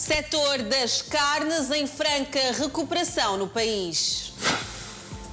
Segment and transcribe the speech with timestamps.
[0.00, 4.32] Setor das carnes em franca recuperação no país.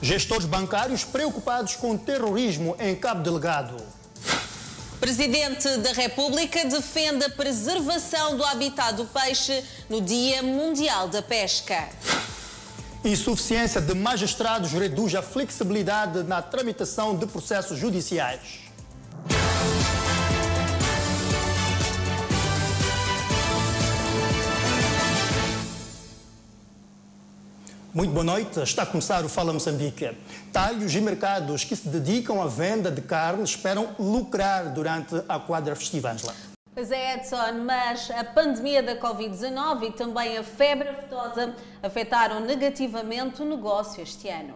[0.01, 3.81] Gestores bancários preocupados com terrorismo em Cabo Delgado.
[4.99, 11.87] Presidente da República defende a preservação do habitat do peixe no Dia Mundial da Pesca.
[13.05, 18.66] Insuficiência de magistrados reduz a flexibilidade na tramitação de processos judiciais.
[27.97, 30.15] Muito boa noite, está a começar o Fala Moçambique.
[30.53, 35.75] Talhos e mercados que se dedicam à venda de carne esperam lucrar durante a quadra
[35.75, 36.35] festiva, Angela.
[36.75, 43.41] Pois é, Edson, mas a pandemia da Covid-19 e também a febre aftosa afetaram negativamente
[43.41, 44.53] o negócio este ano.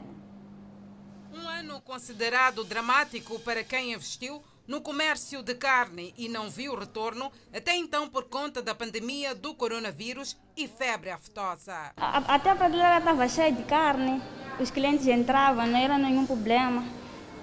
[1.34, 7.30] Um ano considerado dramático para quem investiu no comércio de carne e não viu retorno,
[7.54, 11.92] até então por conta da pandemia do coronavírus e febre aftosa.
[11.98, 14.22] Até a prateleira estava cheia de carne,
[14.62, 16.86] os clientes entravam, não era nenhum problema.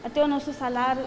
[0.02, 1.06] Até o nosso salário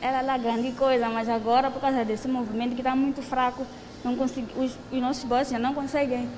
[0.00, 3.64] era lá grande coisa, mas agora, por causa desse movimento que está muito fraco,
[4.02, 6.28] não consegui, os, os nossos bolsos não conseguem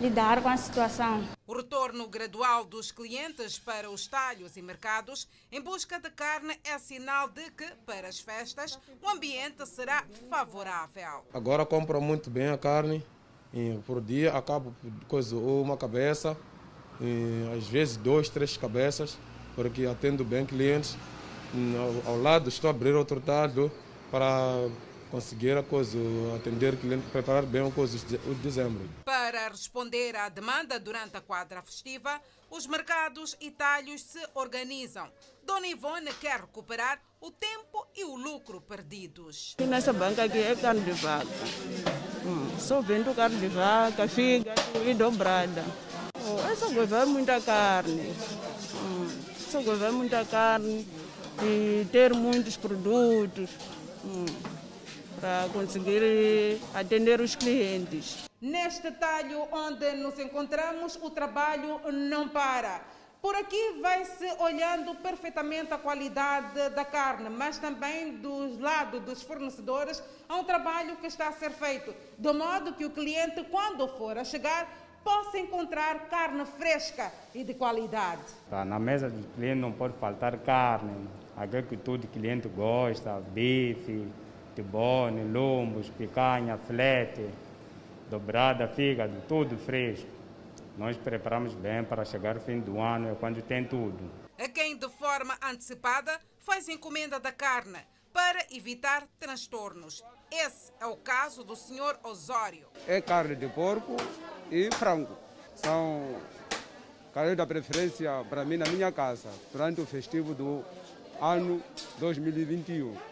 [0.00, 1.22] lidar com a situação.
[1.46, 6.78] O retorno gradual dos clientes para os talhos e mercados em busca de carne é
[6.78, 11.24] sinal de que, para as festas, o ambiente será favorável.
[11.34, 13.04] Agora compro muito bem a carne.
[13.52, 14.72] E por dia acabo
[15.08, 16.36] coisa uma cabeça,
[17.56, 19.18] às vezes dois, três cabeças,
[19.56, 20.96] porque atendo bem clientes.
[22.06, 23.72] Ao, lado estou a abrir outro lado
[24.08, 24.68] para
[25.10, 25.98] conseguir a coisa,
[26.36, 28.88] atender o cliente, preparar bem a coisa de dezembro.
[29.04, 35.10] Para responder à demanda durante a quadra festiva, os mercados e talhos se organizam.
[35.44, 39.56] Dona Ivone quer recuperar o tempo e o lucro perdidos.
[39.58, 41.26] E nessa banca aqui é carne de vaca.
[42.24, 45.64] Hum, só vendo carne de vaca, fígado e dobrada.
[46.14, 48.14] Oh, essa coisa é muita carne.
[48.74, 50.86] Hum, essa coisa é muita carne
[51.42, 53.50] e ter muitos produtos.
[54.04, 54.59] Hum
[55.18, 58.28] para conseguir atender os clientes.
[58.40, 62.80] Neste talho onde nos encontramos, o trabalho não para.
[63.20, 70.02] Por aqui vai-se olhando perfeitamente a qualidade da carne, mas também do lado dos fornecedores
[70.26, 74.16] há um trabalho que está a ser feito, de modo que o cliente, quando for
[74.16, 74.66] a chegar,
[75.04, 78.22] possa encontrar carne fresca e de qualidade.
[78.50, 81.06] Na mesa do cliente não pode faltar carne,
[81.36, 84.08] aquilo que todo cliente gosta, bife,
[84.54, 87.28] tibone, lombos, picanha, flete,
[88.10, 90.08] dobrada, fígado, tudo fresco.
[90.76, 94.10] Nós preparamos bem para chegar ao fim do ano, é quando tem tudo.
[94.38, 97.78] A quem de forma antecipada faz encomenda da carne
[98.12, 100.02] para evitar transtornos.
[100.30, 102.66] Esse é o caso do senhor Osório.
[102.86, 103.96] É carne de porco
[104.50, 105.16] e frango.
[105.54, 106.16] São
[107.12, 110.64] carne da preferência para mim na minha casa durante o festivo do
[111.20, 111.62] ano
[111.98, 113.09] 2021.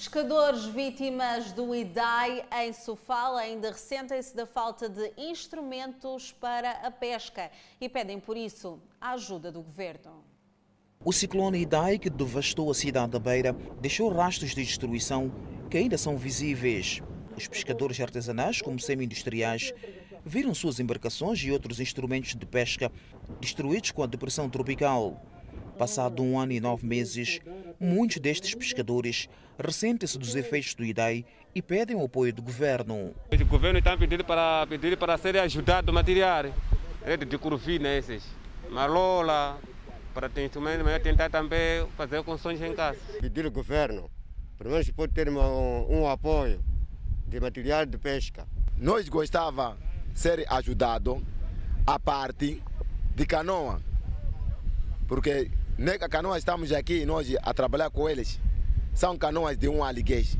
[0.00, 7.50] Pescadores vítimas do IDAI em Sofala ainda ressentem-se da falta de instrumentos para a pesca
[7.78, 10.24] e pedem, por isso, a ajuda do governo.
[11.04, 15.30] O ciclone Idai, que devastou a cidade da Beira, deixou rastros de destruição
[15.68, 17.02] que ainda são visíveis.
[17.36, 19.74] Os pescadores artesanais, como semi-industriais,
[20.24, 22.90] viram suas embarcações e outros instrumentos de pesca
[23.38, 25.20] destruídos com a depressão tropical.
[25.80, 27.40] Passado um ano e nove meses,
[27.80, 31.24] muitos destes pescadores ressentem-se dos efeitos do IDAI
[31.54, 33.14] e pedem o apoio do governo.
[33.32, 36.52] O governo está pedindo para, pedir para ser ajudado a material,
[37.02, 38.22] rede de curvina esses,
[38.68, 39.58] malola,
[40.12, 42.98] para ter instrumento, mas tentar também fazer construções em casa.
[43.18, 44.10] Pedir ao governo,
[44.58, 45.38] pelo menos pode ter um,
[45.88, 46.62] um apoio
[47.26, 48.46] de material de pesca.
[48.76, 49.78] Nós gostava
[50.12, 51.24] de ser ajudado
[51.86, 52.62] a parte
[53.16, 53.80] de canoa,
[55.08, 58.38] porque Nega canoas estamos aqui nós a trabalhar com eles.
[58.92, 60.36] São canoas de um aliguês.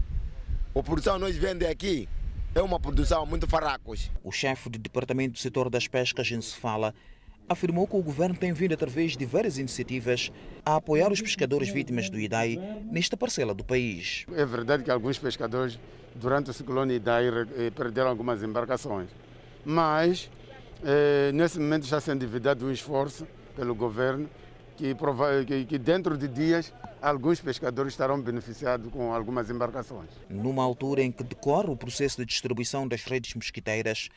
[0.76, 2.06] A produção nós vende aqui
[2.54, 4.10] é uma produção muito farracos.
[4.22, 6.94] O chefe do Departamento do Setor das Pescas em Sefala
[7.48, 10.30] afirmou que o governo tem vindo através de várias iniciativas
[10.62, 12.58] a apoiar os pescadores vítimas do IDAI
[12.92, 14.26] nesta parcela do país.
[14.36, 15.80] É verdade que alguns pescadores
[16.14, 19.08] durante o ciclone IDAI eh, perderam algumas embarcações,
[19.64, 20.28] mas
[20.84, 23.26] eh, nesse momento já se endividado um esforço
[23.56, 24.28] pelo governo
[24.80, 26.72] que, que dentro de dias
[27.02, 30.10] alguns pescadores estarão beneficiados com algumas embarcações.
[30.28, 34.08] Numa altura em que decorre o processo de distribuição das redes mosquiteiras,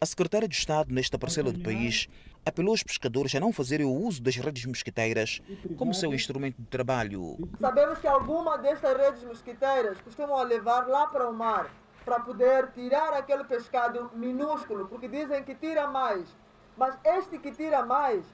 [0.00, 2.08] a secretária de Estado nesta parcela do país
[2.44, 5.42] apelou aos pescadores a não fazerem o uso das redes mosquiteiras
[5.76, 7.36] como seu instrumento de trabalho.
[7.60, 11.70] Sabemos que algumas destas redes mosquiteiras costumam levar lá para o mar
[12.04, 16.24] para poder tirar aquele pescado minúsculo, porque dizem que tira mais.
[16.76, 18.24] Mas este que tira mais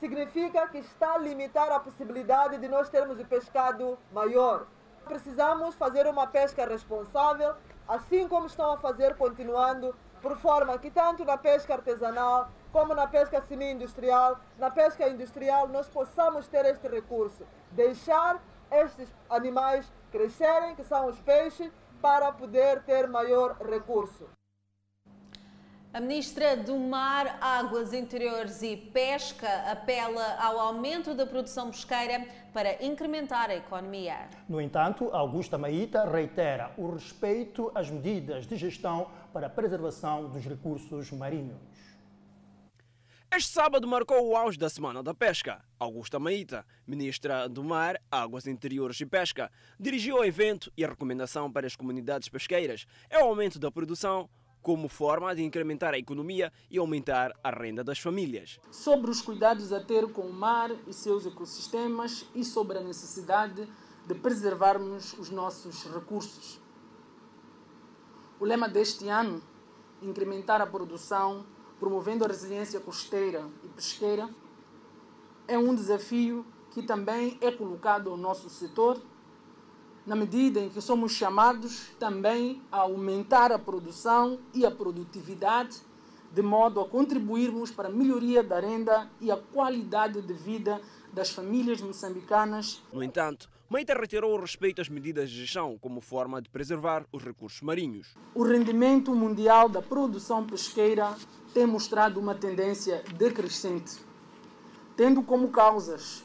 [0.00, 4.66] significa que está a limitar a possibilidade de nós termos o pescado maior.
[5.04, 7.54] Precisamos fazer uma pesca responsável,
[7.86, 13.06] assim como estão a fazer, continuando, por forma que tanto na pesca artesanal, como na
[13.06, 17.46] pesca semi-industrial, na pesca industrial, nós possamos ter este recurso.
[17.72, 21.70] Deixar estes animais crescerem, que são os peixes,
[22.00, 24.28] para poder ter maior recurso.
[25.92, 32.80] A ministra do Mar, Águas Interiores e Pesca apela ao aumento da produção pesqueira para
[32.84, 34.28] incrementar a economia.
[34.48, 40.44] No entanto, Augusta Maíta reitera o respeito às medidas de gestão para a preservação dos
[40.44, 41.58] recursos marinhos.
[43.32, 45.60] Este sábado marcou o auge da Semana da Pesca.
[45.76, 51.50] Augusta Maíta, ministra do Mar, Águas Interiores e Pesca, dirigiu o evento e a recomendação
[51.50, 54.28] para as comunidades pesqueiras é o aumento da produção
[54.62, 58.58] como forma de incrementar a economia e aumentar a renda das famílias.
[58.70, 63.68] Sobre os cuidados a ter com o mar e seus ecossistemas e sobre a necessidade
[64.06, 66.60] de preservarmos os nossos recursos.
[68.38, 69.42] O lema deste ano,
[70.02, 71.46] incrementar a produção
[71.78, 74.28] promovendo a resiliência costeira e pesqueira,
[75.48, 79.00] é um desafio que também é colocado ao nosso setor,
[80.06, 85.78] na medida em que somos chamados também a aumentar a produção e a produtividade,
[86.32, 90.80] de modo a contribuirmos para a melhoria da renda e a qualidade de vida
[91.12, 92.82] das famílias moçambicanas.
[92.92, 97.22] No entanto, Meita reiterou o respeito às medidas de gestão como forma de preservar os
[97.22, 98.16] recursos marinhos.
[98.34, 101.16] O rendimento mundial da produção pesqueira
[101.54, 103.98] tem mostrado uma tendência decrescente,
[104.96, 106.24] tendo como causas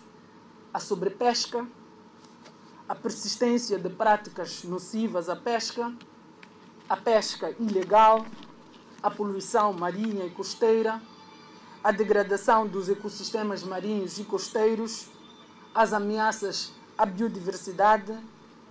[0.73, 1.67] a sobrepesca,
[2.87, 5.91] a persistência de práticas nocivas à pesca,
[6.87, 8.25] a pesca ilegal,
[9.01, 11.01] a poluição marinha e costeira,
[11.83, 15.07] a degradação dos ecossistemas marinhos e costeiros,
[15.73, 18.17] as ameaças à biodiversidade,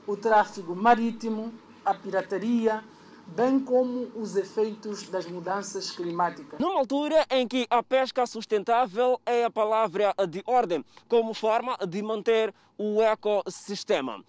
[0.07, 1.53] o tráfego marítimo,
[1.85, 2.83] a pirataria,
[3.27, 6.59] bem como os efeitos das mudanças climáticas.
[6.59, 12.03] Numa altura em que a pesca sustentável é a palavra de ordem, como forma de
[12.03, 14.23] manter o ecossistema.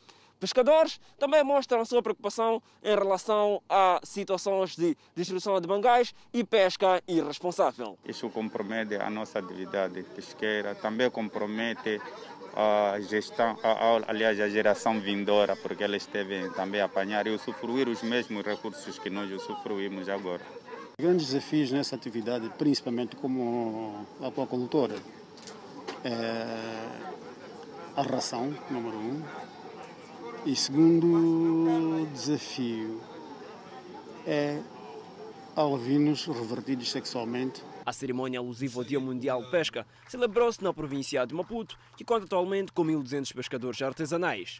[0.45, 6.43] Pescadores também mostram a sua preocupação em relação a situações de destruição de mangás e
[6.43, 7.97] pesca irresponsável.
[8.05, 11.99] Isso compromete a nossa atividade pesqueira, também compromete
[12.55, 18.03] a gestão, a, aliás, a geração vindoura, porque eles devem também apanhar e usufruir os
[18.03, 20.43] mesmos recursos que nós usufruímos agora.
[20.99, 24.95] Grandes desafios nessa atividade, principalmente como aquacultora,
[26.03, 27.15] é
[27.95, 29.23] a ração, número um,
[30.45, 33.01] e segundo desafio
[34.27, 34.61] é
[35.55, 41.35] alvinos revertidos sexualmente a cerimônia alusiva ao Dia Mundial de Pesca celebrou-se na província de
[41.35, 44.59] Maputo, que conta atualmente com 1.200 pescadores artesanais.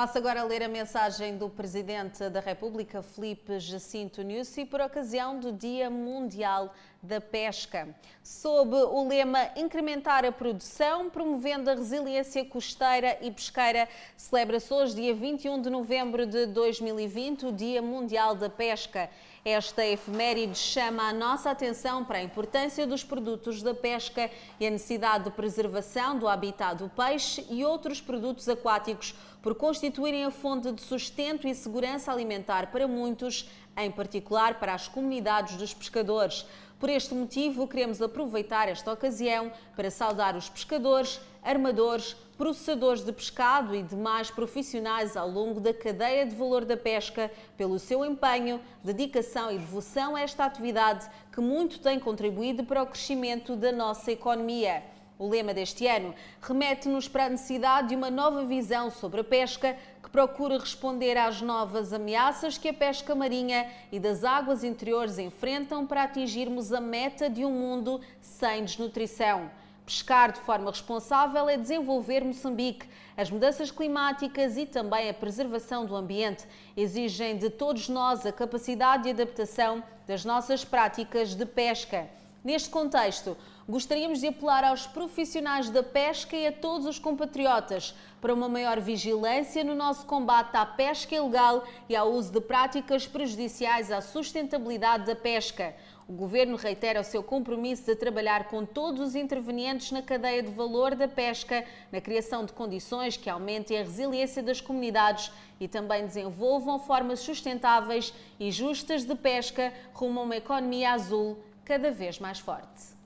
[0.00, 5.38] Passo agora a ler a mensagem do Presidente da República, Felipe Jacinto Nussi, por ocasião
[5.38, 7.94] do Dia Mundial da Pesca.
[8.22, 13.86] Sob o lema Incrementar a produção, promovendo a resiliência costeira e pesqueira,
[14.16, 19.10] celebra-se hoje, dia 21 de novembro de 2020, o Dia Mundial da Pesca.
[19.42, 24.70] Esta efeméride chama a nossa atenção para a importância dos produtos da pesca e a
[24.70, 30.70] necessidade de preservação do habitat do peixe e outros produtos aquáticos, por constituírem a fonte
[30.72, 36.46] de sustento e segurança alimentar para muitos, em particular para as comunidades dos pescadores.
[36.78, 43.74] Por este motivo, queremos aproveitar esta ocasião para saudar os pescadores, armadores, processadores de pescado
[43.74, 49.52] e demais profissionais ao longo da cadeia de valor da pesca pelo seu empenho, dedicação
[49.52, 54.82] e devoção a esta atividade que muito tem contribuído para o crescimento da nossa economia.
[55.20, 59.76] O lema deste ano remete-nos para a necessidade de uma nova visão sobre a pesca
[60.02, 65.86] que procura responder às novas ameaças que a pesca marinha e das águas interiores enfrentam
[65.86, 69.50] para atingirmos a meta de um mundo sem desnutrição.
[69.84, 72.88] Pescar de forma responsável é desenvolver Moçambique.
[73.14, 79.02] As mudanças climáticas e também a preservação do ambiente exigem de todos nós a capacidade
[79.02, 82.08] de adaptação das nossas práticas de pesca.
[82.42, 83.36] Neste contexto,
[83.70, 88.80] gostaríamos de apelar aos profissionais da pesca e a todos os compatriotas para uma maior
[88.80, 95.06] vigilância no nosso combate à pesca ilegal e ao uso de práticas prejudiciais à sustentabilidade
[95.06, 95.74] da pesca.
[96.08, 100.50] O Governo reitera o seu compromisso de trabalhar com todos os intervenientes na cadeia de
[100.50, 106.04] valor da pesca, na criação de condições que aumentem a resiliência das comunidades e também
[106.04, 112.40] desenvolvam formas sustentáveis e justas de pesca rumo a uma economia azul cada vez mais
[112.40, 112.99] forte.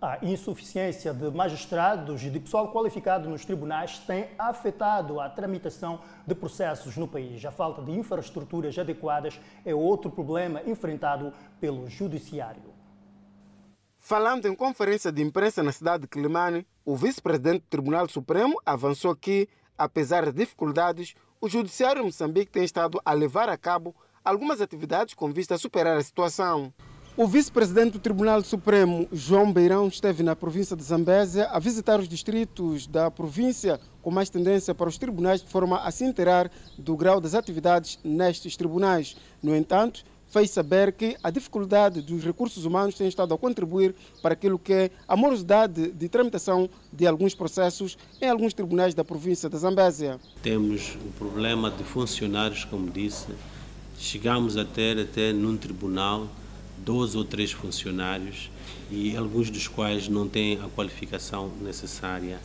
[0.00, 6.36] A insuficiência de magistrados e de pessoal qualificado nos tribunais tem afetado a tramitação de
[6.36, 7.44] processos no país.
[7.44, 12.62] A falta de infraestruturas adequadas é outro problema enfrentado pelo Judiciário.
[13.98, 19.16] Falando em conferência de imprensa na cidade de Quilimane, o vice-presidente do Tribunal Supremo avançou
[19.16, 24.60] que, apesar das dificuldades, o Judiciário de Moçambique tem estado a levar a cabo algumas
[24.60, 26.72] atividades com vista a superar a situação.
[27.18, 32.08] O vice-presidente do Tribunal Supremo, João Beirão, esteve na província de Zambésia a visitar os
[32.08, 36.48] distritos da província com mais tendência para os tribunais, de forma a se inteirar
[36.78, 39.16] do grau das atividades nestes tribunais.
[39.42, 44.34] No entanto, fez saber que a dificuldade dos recursos humanos tem estado a contribuir para
[44.34, 49.50] aquilo que é a morosidade de tramitação de alguns processos em alguns tribunais da província
[49.50, 50.20] de Zambésia.
[50.40, 53.26] Temos o problema de funcionários, como disse,
[53.98, 56.28] chegamos a ter até num tribunal
[56.88, 58.50] dois ou três funcionários
[58.90, 62.40] e alguns dos quais não têm a qualificação necessária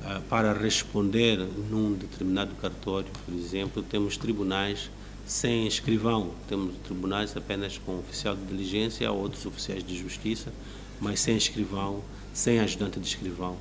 [0.00, 1.38] uh, para responder
[1.70, 4.90] num determinado cartório, por exemplo, temos tribunais
[5.24, 10.52] sem escrivão, temos tribunais apenas com oficial de diligência ou outros oficiais de justiça,
[11.00, 13.56] mas sem escrivão, sem ajudante de escrivão,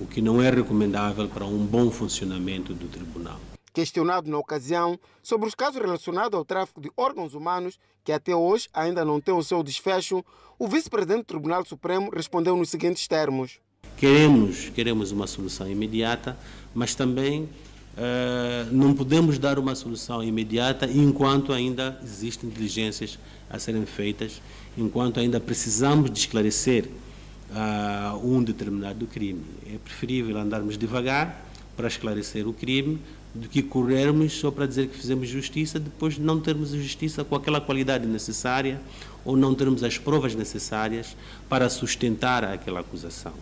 [0.00, 3.38] o que não é recomendável para um bom funcionamento do tribunal.
[3.80, 8.68] Questionado na ocasião sobre os casos relacionados ao tráfico de órgãos humanos, que até hoje
[8.74, 10.22] ainda não tem o seu desfecho,
[10.58, 13.58] o vice-presidente do Tribunal Supremo respondeu nos seguintes termos:
[13.96, 16.36] Queremos, queremos uma solução imediata,
[16.74, 23.18] mas também uh, não podemos dar uma solução imediata enquanto ainda existem diligências
[23.48, 24.42] a serem feitas,
[24.76, 26.86] enquanto ainda precisamos de esclarecer
[27.50, 29.42] uh, um determinado crime.
[29.66, 33.00] É preferível andarmos devagar para esclarecer o crime
[33.34, 37.60] do que corrermos só para dizer que fizemos justiça, depois não termos justiça com aquela
[37.60, 38.80] qualidade necessária
[39.24, 41.16] ou não termos as provas necessárias
[41.48, 43.32] para sustentar aquela acusação.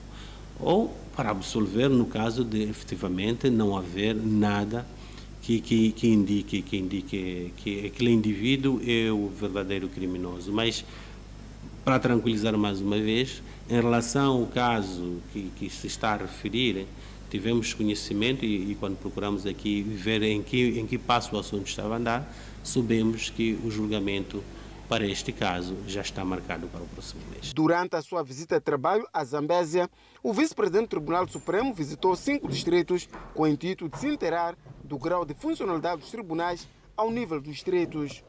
[0.61, 4.87] Ou para absolver no caso de efetivamente não haver nada
[5.43, 10.53] que, que, que indique, que indique que aquele indivíduo é o verdadeiro criminoso.
[10.53, 10.85] Mas,
[11.85, 16.87] para tranquilizar mais uma vez, em relação ao caso que, que se está a referir,
[17.29, 21.67] tivemos conhecimento e, e, quando procuramos aqui ver em que, em que passo o assunto
[21.67, 24.43] estava a andar, soubemos que o julgamento
[24.89, 27.53] para este caso já está marcado para o próximo mês.
[27.53, 29.89] Durante a sua visita de trabalho à Zambésia,
[30.23, 34.99] o vice-presidente do Tribunal Supremo visitou cinco distritos com o intuito de se inteirar do
[34.99, 36.67] grau de funcionalidade dos tribunais
[36.97, 38.25] ao nível dos distritos.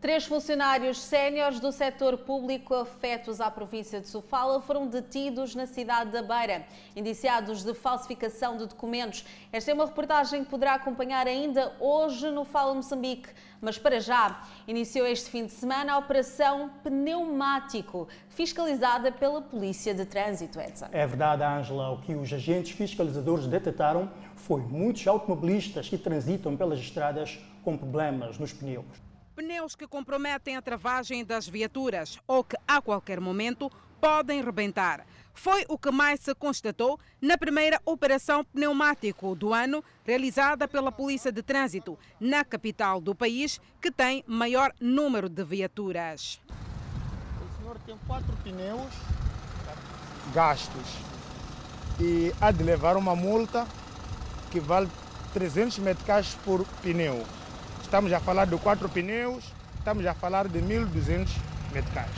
[0.00, 6.10] Três funcionários séniores do setor público afetos à província de Sofala foram detidos na cidade
[6.10, 6.64] da Beira,
[6.96, 9.26] indiciados de falsificação de documentos.
[9.52, 13.28] Esta é uma reportagem que poderá acompanhar ainda hoje no Fala Moçambique.
[13.60, 20.06] Mas para já, iniciou este fim de semana a Operação Pneumático, fiscalizada pela Polícia de
[20.06, 20.86] Trânsito, Edson.
[20.92, 21.90] É verdade, Ângela.
[21.90, 28.38] O que os agentes fiscalizadores detectaram foi muitos automobilistas que transitam pelas estradas com problemas
[28.38, 29.09] nos pneus
[29.40, 35.06] pneus que comprometem a travagem das viaturas ou que a qualquer momento podem rebentar.
[35.32, 41.32] Foi o que mais se constatou na primeira operação pneumático do ano, realizada pela Polícia
[41.32, 46.38] de Trânsito, na capital do país, que tem maior número de viaturas.
[47.40, 48.92] O senhor tem quatro pneus
[50.34, 50.98] gastos
[51.98, 53.66] e há de levar uma multa
[54.50, 54.88] que vale
[55.32, 57.24] 300 meticais por pneu.
[57.90, 61.26] Estamos a falar de quatro pneus, estamos a falar de 1.200
[61.72, 62.08] meticais.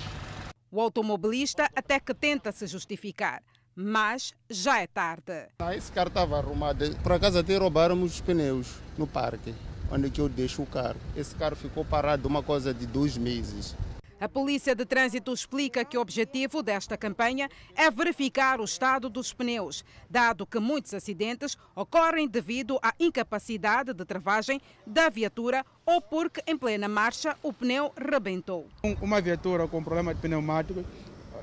[0.71, 3.43] O automobilista até que tenta se justificar,
[3.75, 5.47] mas já é tarde.
[5.59, 6.95] Ah, esse carro estava arrumado.
[6.97, 9.55] Por acaso até roubaram os pneus no parque,
[9.91, 11.01] onde que eu deixo o carro.
[11.17, 13.75] Esse carro ficou parado uma coisa de dois meses.
[14.23, 19.33] A Polícia de Trânsito explica que o objetivo desta campanha é verificar o estado dos
[19.33, 26.41] pneus, dado que muitos acidentes ocorrem devido à incapacidade de travagem da viatura ou porque
[26.47, 28.69] em plena marcha o pneu rebentou.
[29.01, 30.85] Uma viatura com problema de pneumático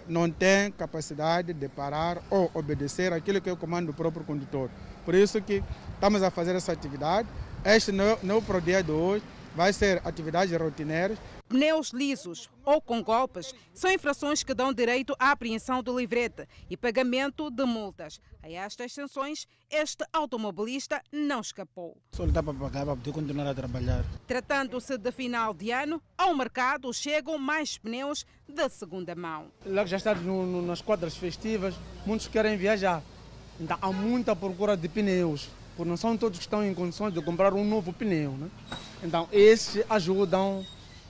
[0.07, 4.69] não tem capacidade de parar ou obedecer aquilo que é o comando do próprio condutor.
[5.03, 5.61] Por isso que
[5.95, 7.27] estamos a fazer essa atividade.
[7.65, 11.17] Este não é o dia de hoje, vai ser atividades rotineiras.
[11.49, 16.77] Pneus lisos ou com golpes são infrações que dão direito à apreensão do livrete e
[16.77, 18.21] pagamento de multas.
[18.43, 21.97] A estas sanções, este automobilista não escapou.
[22.11, 24.05] Só lhe dá para pagar para poder continuar a trabalhar.
[24.27, 29.47] Tratando-se de final de ano, ao mercado chegam mais pneus de segunda mão.
[29.65, 31.73] Lá que já está no, no, nas quadras festivas,
[32.05, 33.01] muitos querem viajar.
[33.59, 37.19] Então há muita procura de pneus, porque não são todos que estão em condições de
[37.23, 38.33] comprar um novo pneu.
[38.33, 38.51] Né?
[39.01, 40.63] Então esses ajudam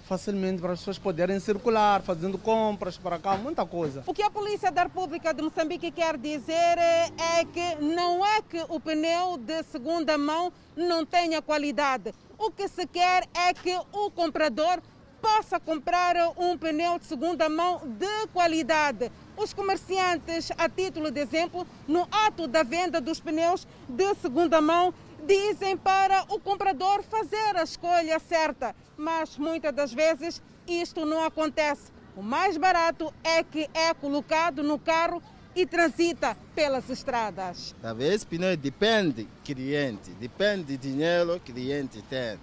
[0.09, 4.03] facilmente para as pessoas poderem circular, fazendo compras para cá, muita coisa.
[4.07, 8.59] O que a Polícia da República de Moçambique quer dizer é que não é que
[8.69, 12.11] o pneu de segunda mão não tenha qualidade.
[12.39, 14.81] O que se quer é que o comprador
[15.21, 19.11] possa comprar um pneu de segunda mão de qualidade.
[19.37, 24.91] Os comerciantes, a título de exemplo, no ato da venda dos pneus de segunda mão,
[25.25, 31.91] dizem para o comprador fazer a escolha certa, mas muitas das vezes isto não acontece.
[32.15, 35.21] O mais barato é que é colocado no carro
[35.55, 37.75] e transita pelas estradas.
[37.81, 42.39] Talvez pneu depende cliente, depende do dinheiro que cliente tem.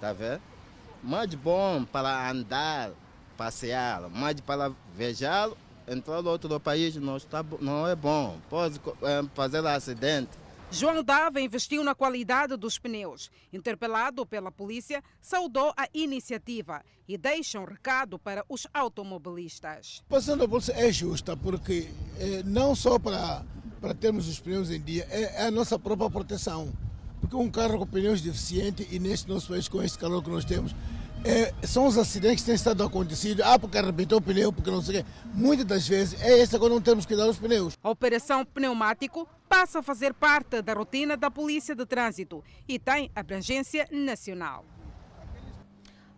[0.00, 0.40] Tá vendo?
[1.02, 2.90] Mais bom para andar,
[3.36, 5.50] passear, mais para viajar,
[5.86, 8.38] entrar no outro país não, está, não é bom.
[8.50, 8.80] Pode
[9.34, 10.30] fazer acidente.
[10.70, 13.30] João Dava investiu na qualidade dos pneus.
[13.50, 20.02] Interpelado pela polícia, saudou a iniciativa e deixa um recado para os automobilistas.
[20.06, 23.44] A posição da polícia é justa, porque eh, não só para,
[23.80, 26.70] para termos os pneus em dia, é, é, a nossa própria proteção.
[27.18, 30.44] Porque um carro com pneus deficientes, e neste nosso país, com este calor que nós
[30.44, 30.74] temos,
[31.24, 33.44] é, são os acidentes que têm estado acontecidos.
[33.44, 35.10] Ah, porque arrebentou o pneu, porque não sei o quê.
[35.32, 37.74] Muitas das vezes é essa quando não temos que dar os pneus.
[37.82, 43.10] A Operação Pneumático passa a fazer parte da rotina da Polícia de Trânsito e tem
[43.14, 44.64] abrangência nacional.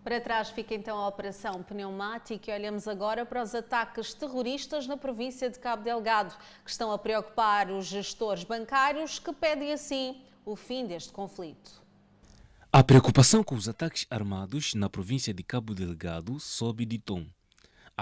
[0.03, 4.97] Para trás fica então a Operação Pneumática e olhamos agora para os ataques terroristas na
[4.97, 6.35] província de Cabo Delgado,
[6.65, 11.83] que estão a preocupar os gestores bancários que pedem assim o fim deste conflito.
[12.73, 17.27] A preocupação com os ataques armados na província de Cabo Delgado sobe de tom.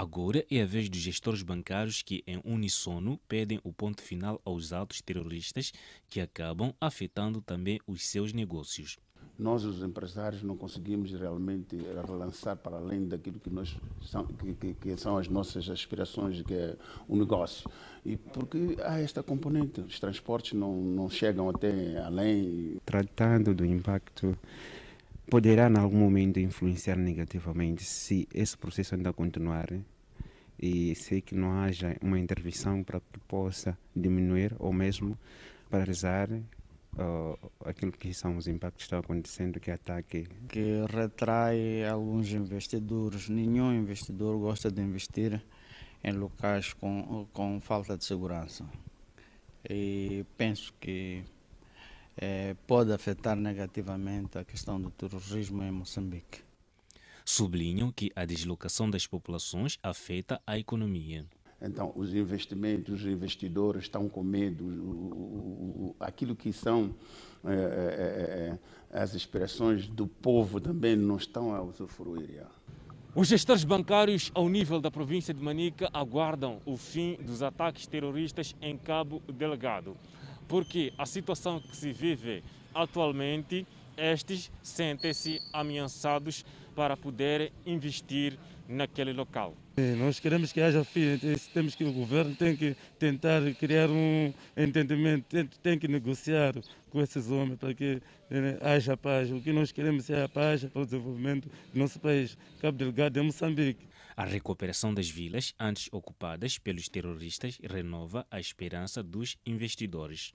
[0.00, 4.73] Agora é a vez dos gestores bancários que, em unissono, pedem o ponto final aos
[4.73, 5.73] atos terroristas
[6.09, 8.97] que acabam afetando também os seus negócios.
[9.37, 11.76] Nós, os empresários, não conseguimos realmente
[12.07, 16.55] relançar para além daquilo que, nós, são, que, que, que são as nossas aspirações, que
[16.55, 16.77] é
[17.09, 17.68] o negócio.
[18.05, 22.77] E porque há esta componente, os transportes não, não chegam até além.
[22.87, 24.38] Tratando do impacto,
[25.31, 29.69] poderá em algum momento influenciar negativamente se esse processo ainda continuar
[30.59, 35.17] e se que não haja uma intervenção para que possa diminuir ou mesmo
[35.71, 40.27] paralisar uh, aquilo que são os impactos que estão acontecendo, que é ataque.
[40.49, 43.29] Que retrai alguns investidores.
[43.29, 45.41] Nenhum investidor gosta de investir
[46.03, 48.64] em locais com, com falta de segurança.
[49.69, 51.23] E penso que
[52.20, 56.42] eh, pode afetar negativamente a questão do terrorismo em Moçambique.
[57.24, 61.24] Sublinham que a deslocação das populações afeta a economia.
[61.61, 64.68] Então, os investimentos, os investidores estão com medo, o,
[65.90, 66.94] o, aquilo que são
[67.44, 68.59] é, é,
[68.92, 72.46] é, as expressões do povo também não estão a usufruir.
[73.14, 78.54] Os gestores bancários ao nível da província de Manica aguardam o fim dos ataques terroristas
[78.62, 79.96] em Cabo Delgado,
[80.49, 82.43] porque a situação que se vive
[82.75, 89.55] atualmente, estes sentem-se ameaçados para poder investir naquele local.
[89.97, 91.19] Nós queremos que haja fim,
[91.53, 95.27] temos que o governo tem que tentar criar um entendimento,
[95.63, 96.55] tem, que negociar
[96.91, 99.31] com esses homens para que né, haja paz.
[99.31, 102.37] O que nós queremos é a paz para o desenvolvimento do nosso país.
[102.61, 103.89] Cabo Delgado é Moçambique.
[104.17, 110.35] A recuperação das vilas antes ocupadas pelos terroristas renova a esperança dos investidores.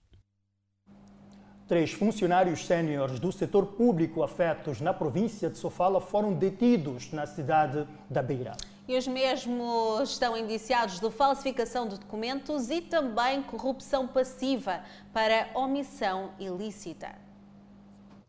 [1.73, 7.87] Três funcionários sêniores do setor público afetos na província de Sofala foram detidos na cidade
[8.07, 8.55] da Beira.
[8.87, 16.29] E os mesmos estão indiciados de falsificação de documentos e também corrupção passiva para omissão
[16.39, 17.15] ilícita.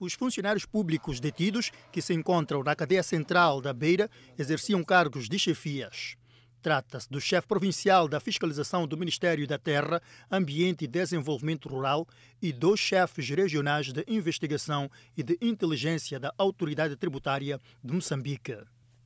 [0.00, 5.38] Os funcionários públicos detidos, que se encontram na cadeia central da Beira, exerciam cargos de
[5.38, 6.16] chefias.
[6.64, 10.00] Trata-se do chefe provincial da fiscalização do Ministério da Terra,
[10.33, 12.09] Ambiente e Desenvolvimento Rural
[12.40, 18.57] e dois chefes regionais de investigação e de inteligência da Autoridade Tributária de Moçambique.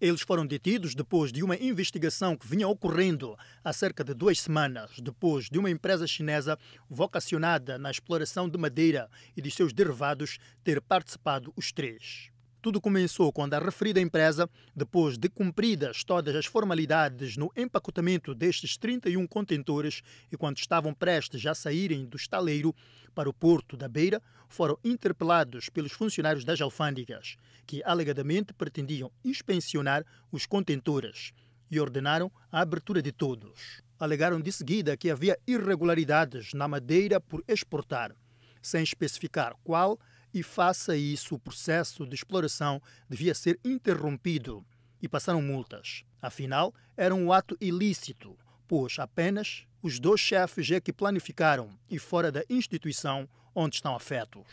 [0.01, 4.92] Eles foram detidos depois de uma investigação que vinha ocorrendo há cerca de duas semanas,
[5.03, 6.57] depois de uma empresa chinesa
[6.88, 12.31] vocacionada na exploração de madeira e de seus derivados ter participado os três.
[12.61, 18.77] Tudo começou quando a referida empresa, depois de cumpridas todas as formalidades no empacotamento destes
[18.77, 22.75] 31 contentores e quando estavam prestes a saírem do estaleiro
[23.14, 30.05] para o porto da Beira, foram interpelados pelos funcionários das alfândegas, que alegadamente pretendiam inspecionar
[30.33, 31.33] os contentores
[31.71, 33.83] e ordenaram a abertura de todos.
[34.01, 38.12] Alegaram de seguida que havia irregularidades na madeira por exportar,
[38.61, 39.97] sem especificar qual
[40.38, 44.64] e faça isso o processo de exploração devia ser interrompido
[45.03, 46.05] e passaram multas.
[46.22, 52.31] Afinal, era um ato ilícito, pois apenas os dois chefes é que planificaram e fora
[52.31, 54.46] da instituição onde estão afetos.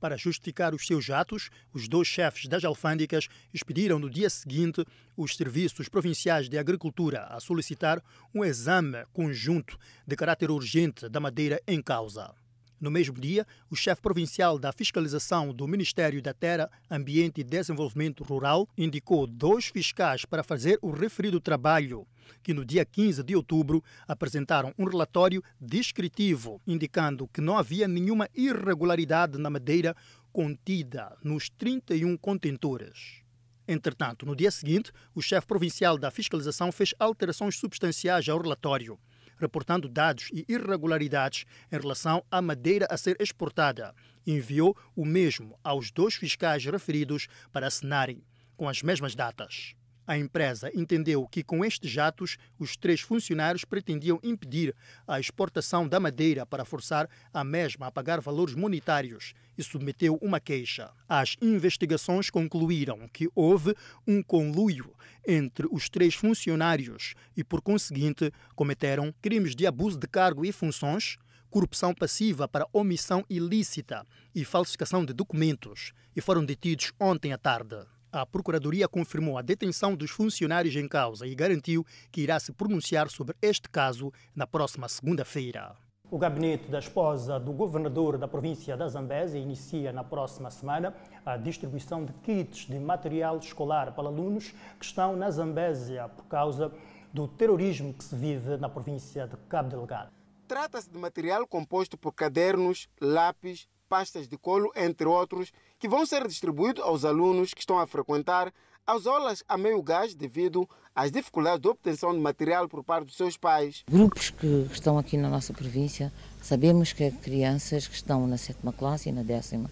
[0.00, 4.82] Para justificar os seus atos, os dois chefes das alfândegas expediram no dia seguinte
[5.14, 8.02] os serviços provinciais de agricultura a solicitar
[8.34, 12.34] um exame conjunto de caráter urgente da madeira em causa.
[12.80, 18.22] No mesmo dia, o chefe provincial da fiscalização do Ministério da Terra, Ambiente e Desenvolvimento
[18.22, 22.06] Rural indicou dois fiscais para fazer o referido trabalho,
[22.40, 28.28] que no dia 15 de outubro apresentaram um relatório descritivo indicando que não havia nenhuma
[28.32, 29.96] irregularidade na madeira
[30.32, 33.22] contida nos 31 contentores.
[33.66, 38.98] Entretanto, no dia seguinte, o chefe provincial da fiscalização fez alterações substanciais ao relatório
[39.38, 43.94] reportando dados e irregularidades em relação à madeira a ser exportada.
[44.26, 48.22] Enviou o mesmo aos dois fiscais referidos para assinarem
[48.56, 49.77] com as mesmas datas.
[50.08, 54.74] A empresa entendeu que, com estes atos, os três funcionários pretendiam impedir
[55.06, 60.40] a exportação da madeira para forçar a mesma a pagar valores monetários e submeteu uma
[60.40, 60.90] queixa.
[61.06, 64.94] As investigações concluíram que houve um conluio
[65.26, 71.18] entre os três funcionários e, por conseguinte, cometeram crimes de abuso de cargo e funções,
[71.50, 77.76] corrupção passiva para omissão ilícita e falsificação de documentos e foram detidos ontem à tarde.
[78.10, 83.10] A Procuradoria confirmou a detenção dos funcionários em causa e garantiu que irá se pronunciar
[83.10, 85.76] sobre este caso na próxima segunda-feira.
[86.10, 90.94] O gabinete da esposa do governador da província da Zambésia inicia na próxima semana
[91.24, 96.72] a distribuição de kits de material escolar para alunos que estão na Zambésia por causa
[97.12, 100.10] do terrorismo que se vive na província de Cabo Delgado.
[100.46, 106.26] Trata-se de material composto por cadernos, lápis, pastas de colo, entre outros, que vão ser
[106.26, 108.52] distribuídos aos alunos que estão a frequentar
[108.86, 113.16] as aulas a meio gás devido às dificuldades de obtenção de material por parte dos
[113.16, 113.84] seus pais.
[113.88, 116.12] Grupos que estão aqui na nossa província,
[116.42, 119.70] sabemos que há crianças que estão na sétima classe e na décima,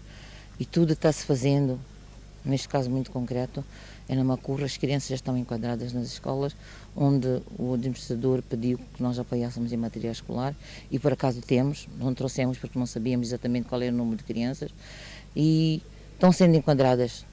[0.59, 1.79] e tudo está-se fazendo,
[2.45, 3.65] neste caso muito concreto,
[4.07, 6.55] é na Macurra, as crianças já estão enquadradas nas escolas,
[6.95, 10.55] onde o administrador pediu que nós apoiássemos em material escolar
[10.89, 14.23] e por acaso temos, não trouxemos porque não sabíamos exatamente qual era o número de
[14.23, 14.71] crianças
[15.35, 15.81] e
[16.17, 17.23] estão sendo enquadradas,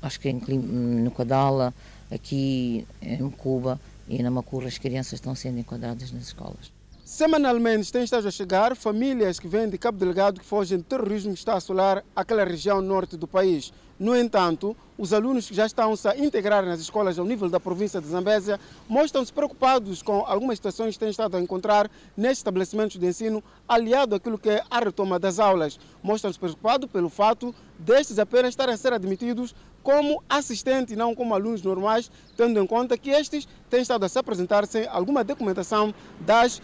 [0.00, 1.74] acho que no Cadala,
[2.10, 6.72] aqui em Cuba e na Macurra as crianças estão sendo enquadradas nas escolas.
[7.04, 11.32] Semanalmente têm estado a chegar famílias que vêm de Cabo Delgado que fogem do terrorismo
[11.32, 13.72] que está a assolar aquela região norte do país.
[13.98, 17.60] No entanto, os alunos que já estão -se a integrar nas escolas ao nível da
[17.60, 22.98] província de Zambésia mostram-se preocupados com algumas situações que têm estado a encontrar nestes estabelecimentos
[22.98, 25.78] de ensino, aliado àquilo que é a retoma das aulas.
[26.02, 31.62] Mostram-se preocupados pelo fato destes apenas estarem a ser admitidos como assistentes, não como alunos
[31.62, 36.60] normais, tendo em conta que estes têm estado a se apresentar sem alguma documentação das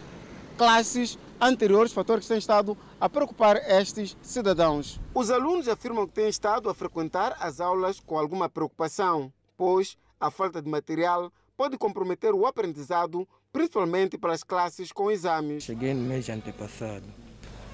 [0.56, 5.00] classes anteriores, fatores que têm estado a preocupar estes cidadãos.
[5.14, 10.30] Os alunos afirmam que têm estado a frequentar as aulas com alguma preocupação, pois a
[10.30, 15.64] falta de material pode comprometer o aprendizado, principalmente para as classes com exames.
[15.64, 17.06] Cheguei no mês antepassado,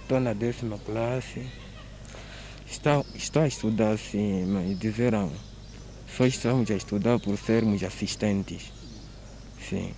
[0.02, 1.46] estou na décima classe,
[2.72, 5.30] estou, estou a estudar sim, mas verão.
[6.16, 8.72] Só estamos a estudar por sermos assistentes.
[9.68, 9.92] Sim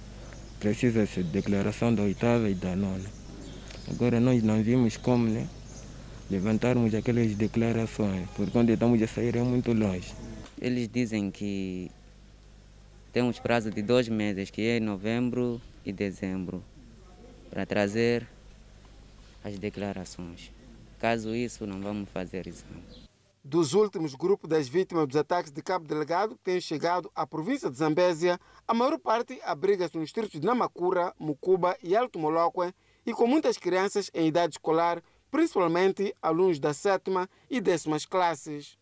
[0.64, 3.04] precisa-se de declaração da oitava e da nona.
[3.90, 5.46] Agora nós não vimos como né,
[6.30, 10.14] levantarmos aquelas declarações, porque onde estamos a sair é muito longe.
[10.58, 11.90] Eles dizem que
[13.12, 16.64] temos prazo de dois meses, que é novembro e dezembro,
[17.50, 18.26] para trazer
[19.44, 20.50] as declarações.
[21.04, 22.82] Caso isso, não vamos fazer exame
[23.44, 27.70] dos últimos grupos das vítimas dos ataques de Cabo Delegado que têm chegado à província
[27.70, 32.72] de Zambésia, a maior parte abriga-se nos distritos de Namacura, Mucuba e Alto Moloque
[33.04, 38.78] e com muitas crianças em idade escolar, principalmente alunos da sétima e décimas classes.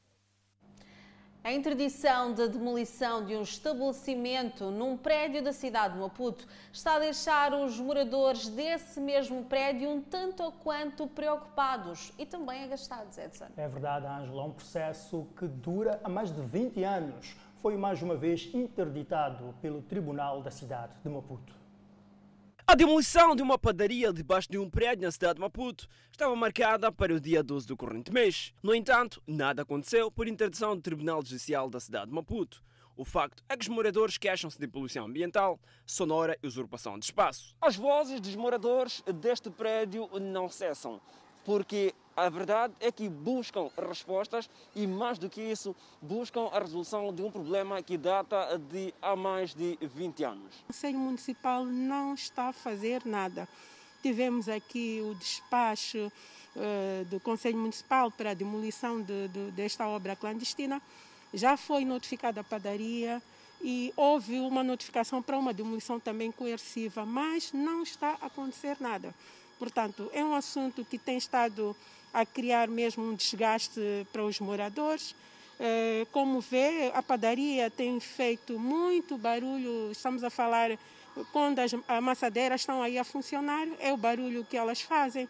[1.44, 6.98] A interdição da demolição de um estabelecimento num prédio da cidade de Maputo está a
[7.00, 13.46] deixar os moradores desse mesmo prédio um tanto ou quanto preocupados e também agastados, Edson.
[13.57, 17.37] É verdade, Ângela, um processo que dura há mais de 20 anos.
[17.61, 21.62] Foi mais uma vez interditado pelo Tribunal da cidade de Maputo.
[22.64, 26.92] A demolição de uma padaria debaixo de um prédio na cidade de Maputo estava marcada
[26.92, 28.55] para o dia 12 do corrente mês.
[28.62, 32.62] No entanto, nada aconteceu por interdição do Tribunal Judicial da cidade de Maputo.
[32.96, 37.55] O facto é que os moradores queixam-se de poluição ambiental, sonora e usurpação de espaço.
[37.61, 41.01] As vozes dos moradores deste prédio não cessam
[41.44, 47.12] porque a verdade é que buscam respostas e, mais do que isso, buscam a resolução
[47.12, 50.55] de um problema que data de há mais de 20 anos.
[50.64, 53.48] O Conselho Municipal não está a fazer nada.
[54.02, 56.12] Tivemos aqui o despacho
[56.57, 60.83] uh, do Conselho Municipal para a demolição de, de, desta obra clandestina.
[61.33, 63.22] Já foi notificada a padaria
[63.62, 69.14] e houve uma notificação para uma demolição também coerciva, mas não está a acontecer nada.
[69.62, 71.77] Portanto, é um assunto que tem estado
[72.12, 73.81] a criar mesmo um desgaste
[74.12, 75.14] para os moradores.
[75.61, 79.88] Eh, como vê, a padaria tem feito muito barulho.
[79.92, 80.77] Estamos a falar
[81.31, 85.29] quando as amassadeiras estão aí a funcionar, é o barulho que elas fazem,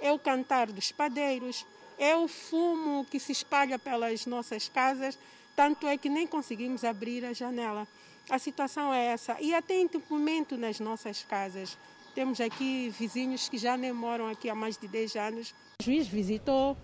[0.00, 1.66] é o cantar dos padeiros,
[1.98, 5.18] é o fumo que se espalha pelas nossas casas,
[5.54, 7.86] tanto é que nem conseguimos abrir a janela.
[8.30, 9.36] A situação é essa.
[9.42, 11.76] E até entupimento nas nossas casas.
[12.14, 15.54] Temos aqui vizinhos que já nem moram aqui há mais de 10 anos.
[15.80, 16.76] O juiz visitou,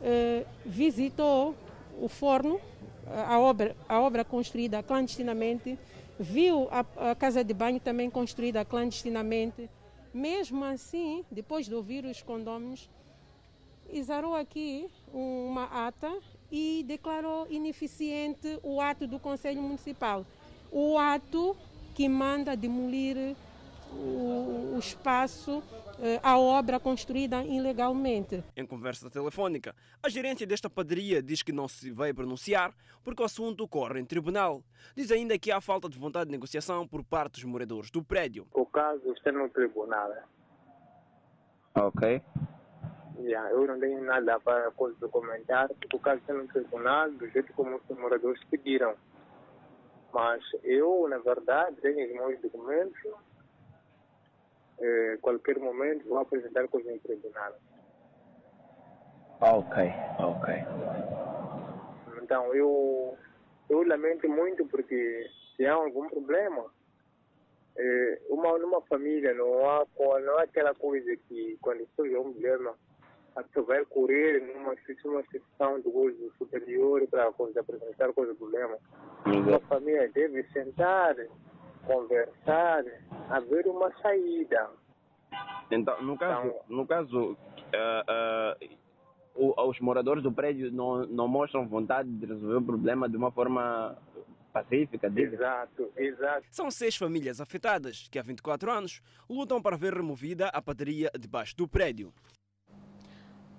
[0.00, 1.54] eh, visitou
[2.00, 2.58] o forno,
[3.06, 5.78] a obra, a obra construída clandestinamente,
[6.18, 9.68] viu a, a casa de banho também construída clandestinamente.
[10.14, 12.88] Mesmo assim, depois de ouvir os condôminos,
[13.92, 16.10] exarou aqui uma ata
[16.50, 20.24] e declarou ineficiente o ato do Conselho Municipal.
[20.72, 21.54] O ato
[21.94, 23.36] que manda demolir
[23.92, 25.62] o, o espaço,
[26.00, 28.42] eh, a obra construída ilegalmente.
[28.56, 32.74] Em conversa telefónica, a gerência desta padaria diz que não se vai pronunciar
[33.04, 34.62] porque o assunto ocorre em tribunal.
[34.94, 38.46] Diz ainda que há falta de vontade de negociação por parte dos moradores do prédio.
[38.52, 40.12] O caso está no tribunal.
[41.74, 42.22] Ok.
[43.18, 47.52] Yeah, eu não tenho nada para comentar, porque o caso está no tribunal do jeito
[47.52, 48.94] como os moradores pediram.
[50.12, 52.98] Mas eu, na verdade, tenho os meus documentos
[54.80, 57.52] eh, qualquer momento vou apresentar coisa em tribunal.
[59.40, 59.76] Ok,
[60.18, 60.54] ok.
[62.22, 63.16] Então eu,
[63.68, 66.64] eu lamento muito porque se há algum problema,
[67.76, 72.74] eh, uma, numa família não há, não há aquela coisa que quando surge um problema,
[73.36, 78.76] a pessoa vai correr numa, numa situação do gozo superior para apresentar coisa problema.
[79.24, 81.14] Uma família deve sentar,
[81.86, 82.84] conversar,
[83.28, 84.70] haver uma saída.
[85.70, 87.36] Então, no caso, então, no caso
[87.74, 88.66] uh,
[89.34, 93.30] uh, os moradores do prédio não, não mostram vontade de resolver o problema de uma
[93.30, 93.96] forma
[94.52, 95.08] pacífica.
[95.08, 95.34] Diga.
[95.34, 96.46] Exato, exato.
[96.50, 101.56] São seis famílias afetadas que há 24 anos lutam para ver removida a padaria debaixo
[101.56, 102.12] do prédio.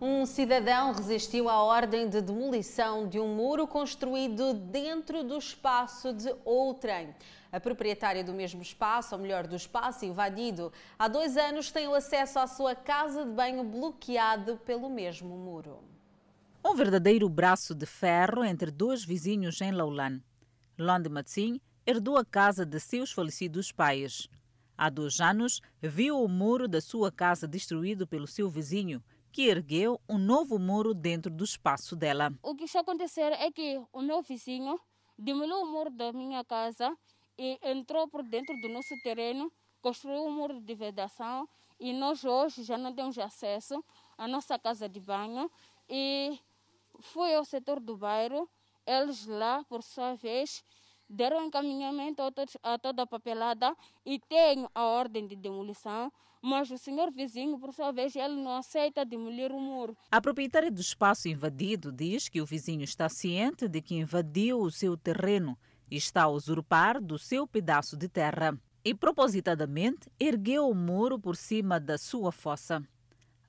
[0.03, 6.33] Um cidadão resistiu à ordem de demolição de um muro construído dentro do espaço de
[6.43, 7.13] outrem.
[7.51, 11.93] A proprietária do mesmo espaço, ou melhor, do espaço invadido, há dois anos tem o
[11.93, 15.83] acesso à sua casa de banho bloqueado pelo mesmo muro.
[16.65, 20.19] Um verdadeiro braço de ferro entre dois vizinhos em Laulan.
[20.79, 24.27] Lande Matsin herdou a casa de seus falecidos pais.
[24.75, 28.99] Há dois anos, viu o muro da sua casa destruído pelo seu vizinho
[29.31, 32.33] que ergueu um novo muro dentro do espaço dela.
[32.43, 34.79] O que está acontecendo é que o meu vizinho
[35.17, 36.95] demoliu o muro da minha casa
[37.37, 41.47] e entrou por dentro do nosso terreno, construiu um muro de vedação
[41.79, 43.83] e nós hoje já não temos acesso
[44.17, 45.49] à nossa casa de banho
[45.89, 46.39] e
[46.99, 48.47] fui ao setor do bairro,
[48.85, 50.63] eles lá, por sua vez,
[51.09, 52.21] deram encaminhamento
[52.63, 57.73] a toda a papelada e tenho a ordem de demolição, mas o senhor vizinho, por
[57.73, 59.95] sua vez, ele não aceita demolir o muro.
[60.11, 64.71] A proprietária do espaço invadido diz que o vizinho está ciente de que invadiu o
[64.71, 65.57] seu terreno
[65.89, 68.57] e está a usurpar do seu pedaço de terra.
[68.83, 72.81] E propositadamente ergueu o muro por cima da sua fossa.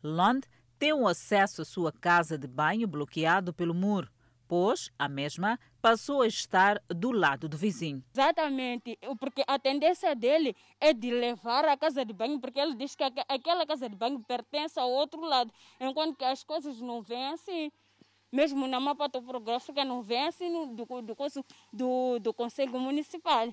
[0.02, 0.46] Lond
[0.78, 4.10] tem o acesso à sua casa de banho bloqueado pelo muro
[4.48, 8.02] pois a mesma passou a estar do lado do vizinho.
[8.12, 12.94] Exatamente, porque a tendência dele é de levar a casa de banho, porque ele diz
[12.94, 17.26] que aquela casa de banho pertence ao outro lado, enquanto que as coisas não vêm
[17.26, 17.70] assim.
[18.32, 21.14] mesmo na mapa topográfica não vem assim do, do,
[21.72, 23.52] do, do Conselho Municipal.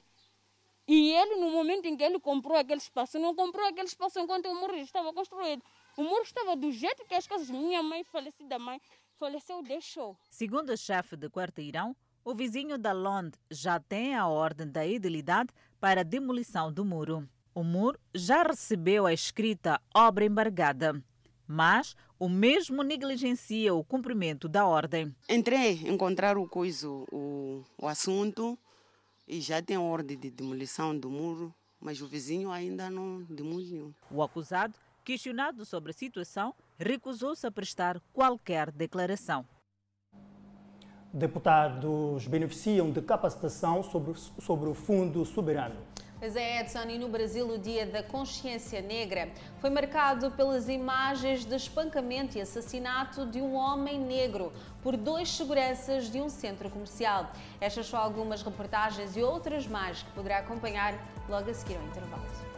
[0.87, 4.47] E ele, no momento em que ele comprou aquele espaço, não comprou aquele espaço enquanto
[4.47, 5.61] o muro estava construído.
[5.95, 8.81] O muro estava do jeito que as casas minha mãe, falecida mãe,
[9.19, 10.17] faleceu, deixou.
[10.29, 15.49] Segundo o chefe de quarteirão, o vizinho da Lond já tem a ordem da idilidade
[15.79, 17.27] para a demolição do muro.
[17.53, 21.03] O muro já recebeu a escrita obra embargada,
[21.45, 25.13] mas o mesmo negligencia o cumprimento da ordem.
[25.27, 28.57] Entrei encontrar o coiso, o, o assunto
[29.27, 33.93] e já tem ordem de demolição do muro, mas o vizinho ainda não demoliu.
[34.09, 39.45] O acusado, questionado sobre a situação, recusou-se a prestar qualquer declaração.
[41.11, 45.75] Deputados beneficiam de capacitação sobre, sobre o Fundo Soberano.
[46.19, 51.45] Pois é, Edson, e no Brasil o Dia da Consciência Negra foi marcado pelas imagens
[51.45, 54.51] de espancamento e assassinato de um homem negro
[54.83, 57.31] por dois seguranças de um centro comercial.
[57.61, 60.93] Estas são algumas reportagens e outras mais que poderá acompanhar
[61.29, 62.48] logo a seguir ao intervalo.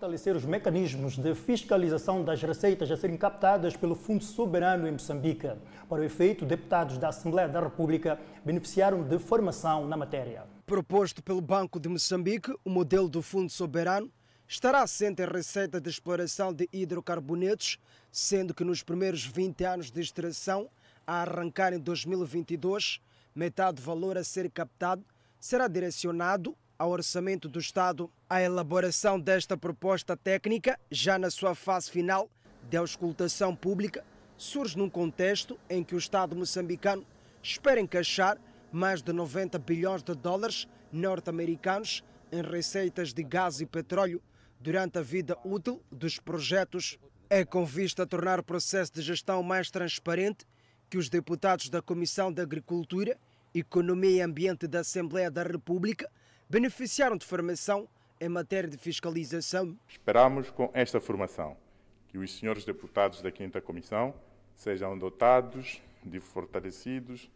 [0.00, 5.50] Fortalecer os mecanismos de fiscalização das receitas a serem captadas pelo Fundo Soberano em Moçambique.
[5.90, 10.44] Para o efeito, deputados da Assembleia da República beneficiaram de formação na matéria.
[10.64, 14.10] Proposto pelo Banco de Moçambique, o modelo do Fundo Soberano
[14.48, 17.78] estará assente em receita de exploração de hidrocarbonetos,
[18.10, 20.70] sendo que nos primeiros 20 anos de extração,
[21.06, 23.02] a arrancar em 2022,
[23.34, 25.04] metade do valor a ser captado
[25.38, 28.10] será direcionado ao orçamento do Estado.
[28.26, 32.30] A elaboração desta proposta técnica, já na sua fase final
[32.70, 34.02] de auscultação pública,
[34.38, 37.04] surge num contexto em que o Estado moçambicano
[37.42, 38.38] espera encaixar
[38.72, 44.22] mais de 90 bilhões de dólares norte-americanos em receitas de gás e petróleo
[44.58, 46.98] durante a vida útil dos projetos.
[47.28, 50.46] É com vista a tornar o processo de gestão mais transparente
[50.88, 53.18] que os deputados da Comissão de Agricultura,
[53.54, 56.10] Economia e Ambiente da Assembleia da República
[56.50, 57.88] beneficiaram de formação
[58.20, 59.78] em matéria de fiscalização.
[59.88, 61.56] Esperamos com esta formação
[62.08, 64.12] que os senhores deputados da Quinta Comissão
[64.56, 67.30] sejam dotados de fortalecidos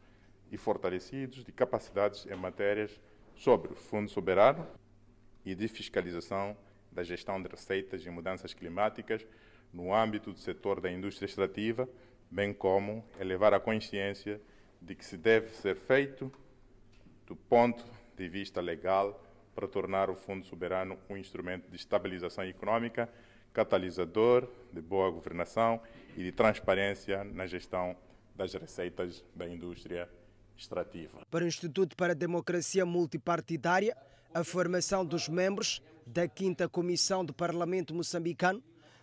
[0.51, 3.01] e fortalecidos de capacidades em matérias
[3.37, 4.67] sobre o Fundo Soberano
[5.47, 6.57] e de fiscalização
[6.91, 9.25] da gestão de receitas e mudanças climáticas
[9.73, 11.89] no âmbito do setor da indústria extrativa,
[12.29, 14.41] bem como elevar a consciência
[14.83, 16.33] de que se deve ser feito
[17.25, 17.85] do ponto
[18.17, 19.23] de vista legal
[19.55, 23.09] para tornar o Fundo Soberano um instrumento de estabilização econômica,
[23.53, 25.81] catalisador de boa governação
[26.17, 27.97] e de transparência na gestão
[28.35, 30.09] das receitas da indústria
[30.57, 31.21] extrativa.
[31.31, 33.97] Para o Instituto para a Democracia Multipartidária,
[34.33, 38.63] a formação dos membros da 5 Comissão do Parlamento moçambicano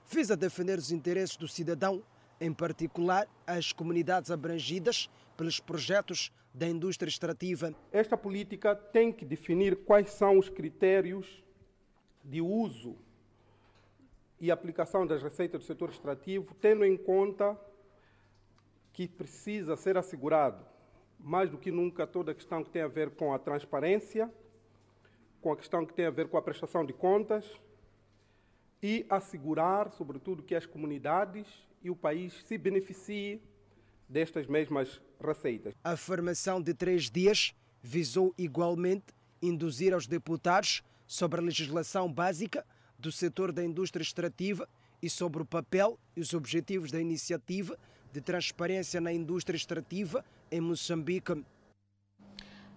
[0.10, 2.04] visa defender os interesses do cidadão,
[2.40, 7.74] em particular as comunidades abrangidas pelos projetos da indústria extrativa.
[7.92, 11.44] Esta política tem que definir quais são os critérios
[12.24, 12.98] de uso
[14.40, 17.60] e aplicação das receitas do setor extrativo, tendo em conta
[18.92, 20.66] que precisa ser assegurado,
[21.18, 24.32] mais do que nunca, toda a questão que tem a ver com a transparência,
[25.40, 27.46] com a questão que tem a ver com a prestação de contas
[28.82, 31.48] e assegurar, sobretudo, que as comunidades
[31.84, 33.42] e o país se beneficiem
[34.12, 35.74] destas mesmas receitas.
[35.84, 39.06] A formação de três dias visou igualmente
[39.42, 42.66] induzir aos deputados sobre a legislação básica
[43.00, 44.68] do setor da indústria extrativa
[45.02, 47.78] e sobre o papel e os objetivos da iniciativa
[48.14, 51.44] de transparência na indústria extrativa em Moçambique.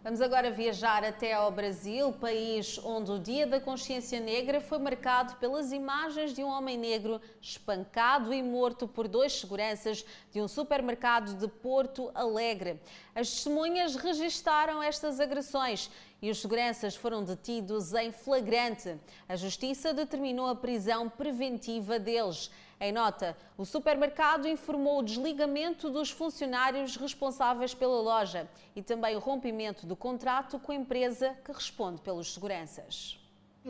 [0.05, 5.35] Vamos agora viajar até ao Brasil, país onde o Dia da Consciência Negra foi marcado
[5.37, 11.33] pelas imagens de um homem negro espancado e morto por dois seguranças de um supermercado
[11.39, 12.79] de Porto Alegre.
[13.15, 15.91] As testemunhas registaram estas agressões
[16.21, 18.99] e os seguranças foram detidos em flagrante.
[19.27, 22.51] A Justiça determinou a prisão preventiva deles.
[22.85, 29.21] Em nota, o supermercado informou o desligamento dos funcionários responsáveis pela loja e também o
[29.21, 33.19] rompimento do contrato com a empresa que responde pelos seguranças.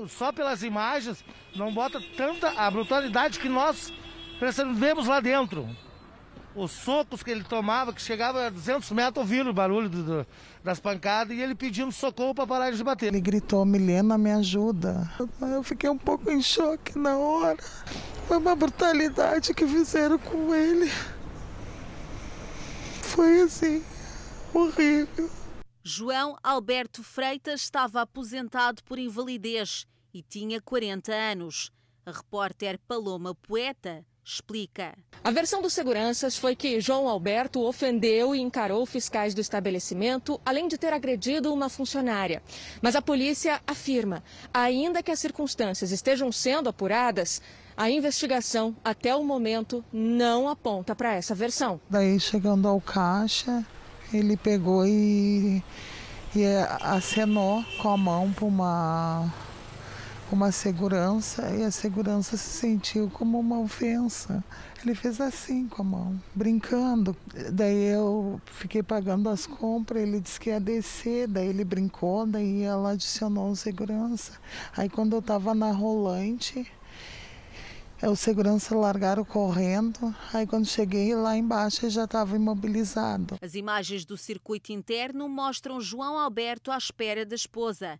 [0.08, 1.24] Só pelas imagens
[1.54, 3.92] não bota tanta a brutalidade que nós
[4.40, 5.64] percebemos lá dentro.
[6.56, 10.26] Os socos que ele tomava, que chegava a 200 metros, ouvindo o barulho do, do,
[10.62, 13.06] das pancadas e ele pedindo socorro para parar de bater.
[13.06, 15.10] Ele gritou: Milena, me ajuda.
[15.40, 17.58] Eu fiquei um pouco em choque na hora.
[18.28, 20.90] Foi uma brutalidade que fizeram com ele.
[23.02, 23.84] Foi assim,
[24.52, 25.28] horrível.
[25.82, 31.70] João Alberto Freitas estava aposentado por invalidez e tinha 40 anos.
[32.06, 34.96] A repórter Paloma Poeta explica.
[35.22, 40.66] A versão dos seguranças foi que João Alberto ofendeu e encarou fiscais do estabelecimento, além
[40.66, 42.42] de ter agredido uma funcionária.
[42.80, 44.22] Mas a polícia afirma,
[44.52, 47.42] ainda que as circunstâncias estejam sendo apuradas,
[47.76, 51.80] a investigação até o momento não aponta para essa versão.
[51.90, 53.64] Daí chegando ao caixa,
[54.12, 55.62] ele pegou e,
[56.34, 56.44] e
[56.80, 59.32] acenou com a mão para uma
[60.34, 64.44] uma segurança e a segurança se sentiu como uma ofensa.
[64.82, 67.16] Ele fez assim com a mão, brincando.
[67.52, 72.62] Daí eu fiquei pagando as compras, ele disse que ia descer, daí ele brincou, daí
[72.62, 74.32] ela adicionou o segurança.
[74.76, 76.70] Aí quando eu estava na rolante,
[78.02, 80.14] o segurança largaram correndo.
[80.32, 83.38] Aí quando cheguei lá embaixo, ele já estava imobilizado.
[83.40, 87.98] As imagens do circuito interno mostram João Alberto à espera da esposa.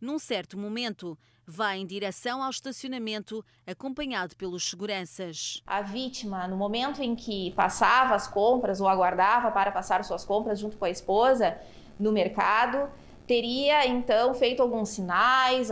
[0.00, 1.16] Num certo momento,
[1.46, 5.62] vai em direção ao estacionamento, acompanhado pelos seguranças.
[5.66, 10.58] A vítima, no momento em que passava as compras ou aguardava para passar suas compras
[10.58, 11.56] junto com a esposa
[11.98, 12.90] no mercado,
[13.26, 15.68] teria então feito alguns sinais,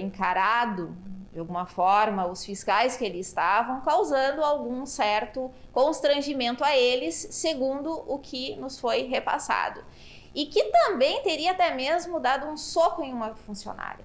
[0.00, 0.96] encarado
[1.32, 7.92] de alguma forma os fiscais que ali estavam, causando algum certo constrangimento a eles, segundo
[8.06, 9.84] o que nos foi repassado.
[10.34, 14.04] E que também teria até mesmo dado um soco em uma funcionária.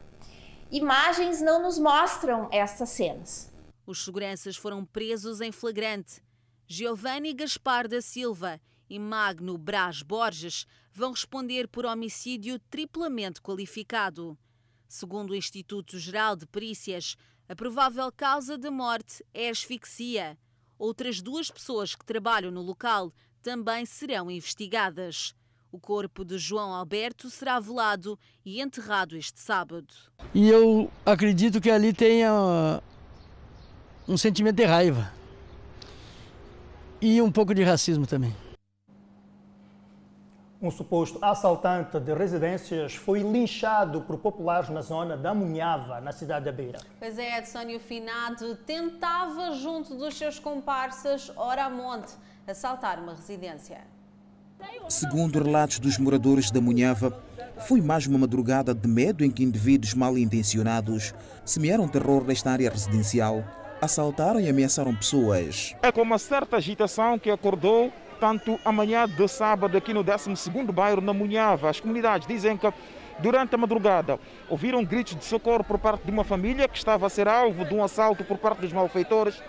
[0.74, 3.54] Imagens não nos mostram estas cenas.
[3.86, 6.20] Os seguranças foram presos em flagrante.
[6.66, 8.60] Giovanni Gaspar da Silva
[8.90, 14.36] e Magno Braz Borges vão responder por homicídio triplamente qualificado.
[14.88, 17.18] Segundo o Instituto Geral de Perícias,
[17.48, 20.36] a provável causa da morte é asfixia.
[20.80, 23.14] Outras duas pessoas que trabalham no local
[23.44, 25.36] também serão investigadas.
[25.74, 28.16] O corpo de João Alberto será velado
[28.46, 29.92] e enterrado este sábado.
[30.32, 32.80] E eu acredito que ali tenha
[34.08, 35.12] um sentimento de raiva
[37.02, 38.36] e um pouco de racismo também.
[40.62, 46.46] Um suposto assaltante de residências foi linchado por populares na zona da Munhava, na cidade
[46.46, 46.82] da Beira.
[47.00, 52.14] Pois é, Edson e o Finado tentava, junto dos seus comparsas, ora a monte,
[52.46, 53.82] assaltar uma residência.
[54.88, 57.18] Segundo relatos dos moradores da Munhava,
[57.68, 61.14] foi mais uma madrugada de medo em que indivíduos mal intencionados
[61.46, 63.44] semearam terror nesta área residencial,
[63.82, 65.76] assaltaram e ameaçaram pessoas.
[65.82, 67.92] É com uma certa agitação que acordou
[68.24, 72.72] Portanto, amanhã de sábado, aqui no 12º bairro, na Munhava, as comunidades dizem que
[73.20, 74.18] durante a madrugada
[74.50, 77.74] ouviram gritos de socorro por parte de uma família que estava a ser alvo de
[77.74, 79.44] um assalto por parte dos malfeitores,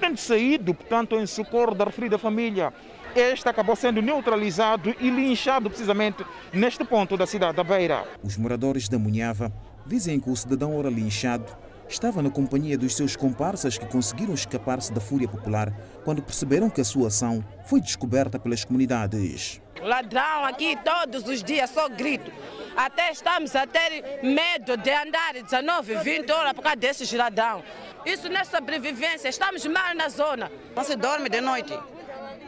[0.00, 2.72] tendo saído, portanto, em socorro da referida família.
[3.14, 8.04] Este acabou sendo neutralizado e linchado precisamente neste ponto da cidade da Beira.
[8.22, 9.52] Os moradores da Munhava
[9.86, 11.56] dizem que o cidadão ora linchado
[11.88, 15.72] estava na companhia dos seus comparsas que conseguiram escapar-se da fúria popular
[16.04, 19.60] quando perceberam que a sua ação foi descoberta pelas comunidades.
[19.80, 22.32] Ladrão aqui todos os dias, só grito.
[22.76, 27.62] Até estamos a ter medo de andar 19, 20 horas por causa desses ladrão.
[28.04, 30.50] Isso não é sobrevivência, estamos mal na zona.
[30.74, 31.78] Não se dorme de noite.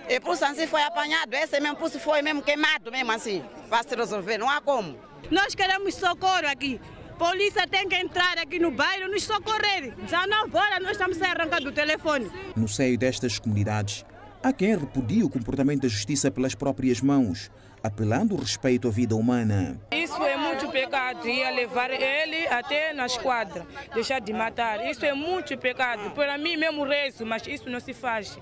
[0.08, 3.94] E por assim foi apanhado, esse mesmo pulso foi mesmo queimado mesmo assim, para se
[3.96, 4.96] resolver, não há como.
[5.30, 6.80] Nós queremos socorro aqui.
[7.18, 9.94] Polícia tem que entrar aqui no bairro nos socorrer.
[9.96, 12.30] 19 horas nós estamos sem arrancar do telefone.
[12.54, 14.04] No seio destas comunidades,
[14.42, 17.50] há quem repudia o comportamento da justiça pelas próprias mãos,
[17.82, 19.80] apelando o respeito à vida humana.
[19.90, 24.88] Isso é muito pecado, ia levar ele até na esquadra, deixar de matar.
[24.88, 26.10] Isso é muito pecado.
[26.10, 28.38] Para mim mesmo rezo, mas isso não se faz.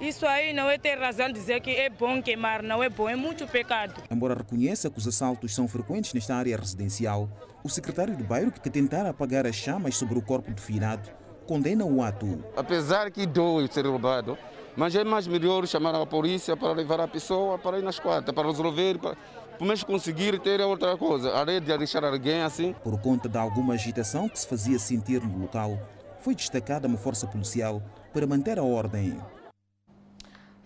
[0.00, 3.08] Isso aí não é ter razão de dizer que é bom queimar, não é bom,
[3.08, 4.00] é muito pecado.
[4.08, 7.28] Embora reconheça que os assaltos são frequentes nesta área residencial,
[7.64, 11.10] o secretário do bairro, que tentar apagar as chamas sobre o corpo do finado,
[11.48, 12.44] condena o ato.
[12.56, 14.38] Apesar que dói ser roubado,
[14.76, 18.32] mas é mais melhor chamar a polícia para levar a pessoa para ir nas quadras,
[18.32, 19.16] para resolver, para
[19.58, 22.72] pelo menos conseguir ter outra coisa, além de deixar alguém assim.
[22.84, 25.76] Por conta de alguma agitação que se fazia sentir no local,
[26.20, 27.82] foi destacada uma força policial
[28.12, 29.18] para manter a ordem.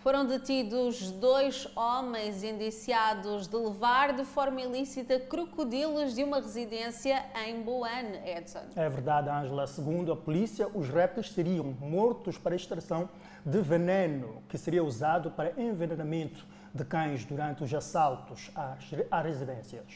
[0.02, 7.62] Foram detidos dois homens indiciados de levar de forma ilícita crocodilos de uma residência em
[7.62, 8.64] Boane, Edson.
[8.74, 9.64] É verdade, Ângela.
[9.68, 13.08] Segundo a polícia, os répteis seriam mortos para extração
[13.46, 16.44] de veneno que seria usado para envenenamento
[16.74, 19.86] de cães durante os assaltos às, às residências.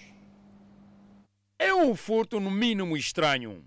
[1.59, 3.65] É um furto no mínimo estranho.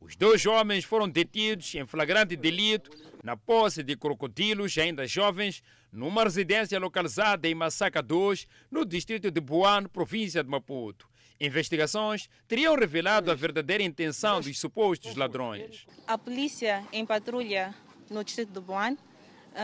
[0.00, 2.90] Os dois homens foram detidos em flagrante delito
[3.22, 5.62] na posse de crocodilos ainda jovens
[5.92, 11.08] numa residência localizada em Massaca 2, no distrito de Buano, província de Maputo.
[11.40, 15.86] Investigações teriam revelado a verdadeira intenção dos supostos ladrões.
[16.06, 17.74] A polícia em patrulha
[18.10, 18.98] no distrito de Buano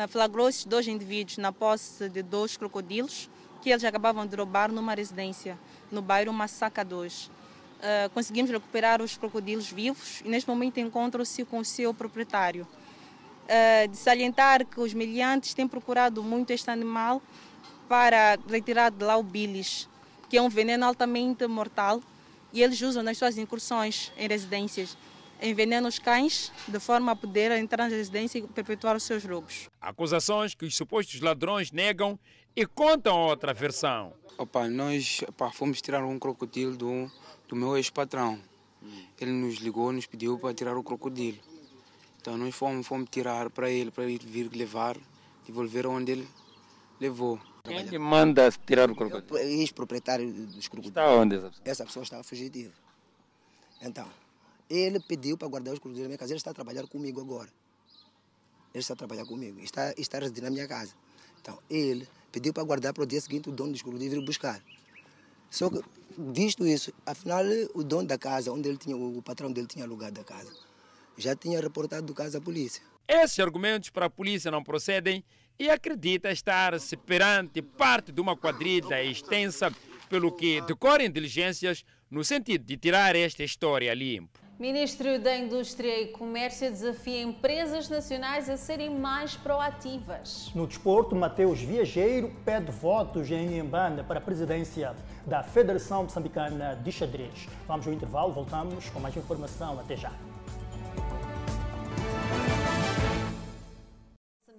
[0.08, 3.30] flagrou esses dois indivíduos na posse de dois crocodilos
[3.62, 5.58] que eles acabavam de roubar numa residência
[5.90, 7.26] no bairro Massaca 2.
[7.26, 12.66] Uh, conseguimos recuperar os crocodilos vivos e neste momento encontram-se com o seu proprietário.
[13.46, 17.22] Uh, de salientar que os miliantes têm procurado muito este animal
[17.88, 19.88] para retirar de lá o bilis,
[20.28, 22.02] que é um veneno altamente mortal
[22.52, 24.96] e eles usam nas suas incursões em residências.
[25.42, 29.68] Envenenam os cães de forma a poder entrar na residência e perpetuar os seus roubos.
[29.80, 32.18] Acusações que os supostos ladrões negam
[32.54, 34.14] e contam outra versão.
[34.38, 37.10] Opa, nós opa, fomos tirar um crocodilo do,
[37.46, 38.40] do meu ex-patrão.
[39.20, 41.38] Ele nos ligou, nos pediu para tirar o crocodilo.
[42.26, 44.96] Então nós fomos, fomos tirar para ele, para ele vir levar,
[45.46, 46.28] devolver onde ele
[47.00, 47.40] levou.
[47.62, 49.38] Quem que manda tirar o crocodilo?
[49.38, 50.88] Ex-proprietário dos crocodilos.
[50.88, 51.62] Está onde essa pessoa?
[51.64, 52.72] Essa pessoa estava fugitiva.
[53.80, 54.10] Então,
[54.68, 56.32] ele pediu para guardar os crocodilos na minha casa.
[56.32, 57.48] Ele está a trabalhar comigo agora.
[58.74, 59.60] Ele está a trabalhar comigo.
[59.60, 60.94] Está, está a residir na minha casa.
[61.40, 64.60] Então, ele pediu para guardar para o dia seguinte o dono dos crocodilos vir buscar.
[65.48, 65.80] Só que,
[66.18, 70.20] visto isso, afinal, o dono da casa, onde ele tinha, o patrão dele tinha alugado
[70.20, 70.52] a casa,
[71.16, 72.82] já tinha reportado o caso à polícia.
[73.08, 75.24] Esses argumentos para a polícia não procedem
[75.58, 79.72] e acredita estar-se perante parte de uma quadrilha extensa,
[80.08, 84.46] pelo que decorrem diligências no sentido de tirar esta história limpo.
[84.58, 90.50] Ministro da Indústria e Comércio desafia empresas nacionais a serem mais proativas.
[90.54, 94.94] No desporto, Mateus Viajeiro pede votos em Embanda para a presidência
[95.26, 97.46] da Federação Moçambicana de Xadrez.
[97.68, 99.78] Vamos ao intervalo, voltamos com mais informação.
[99.78, 100.12] Até já.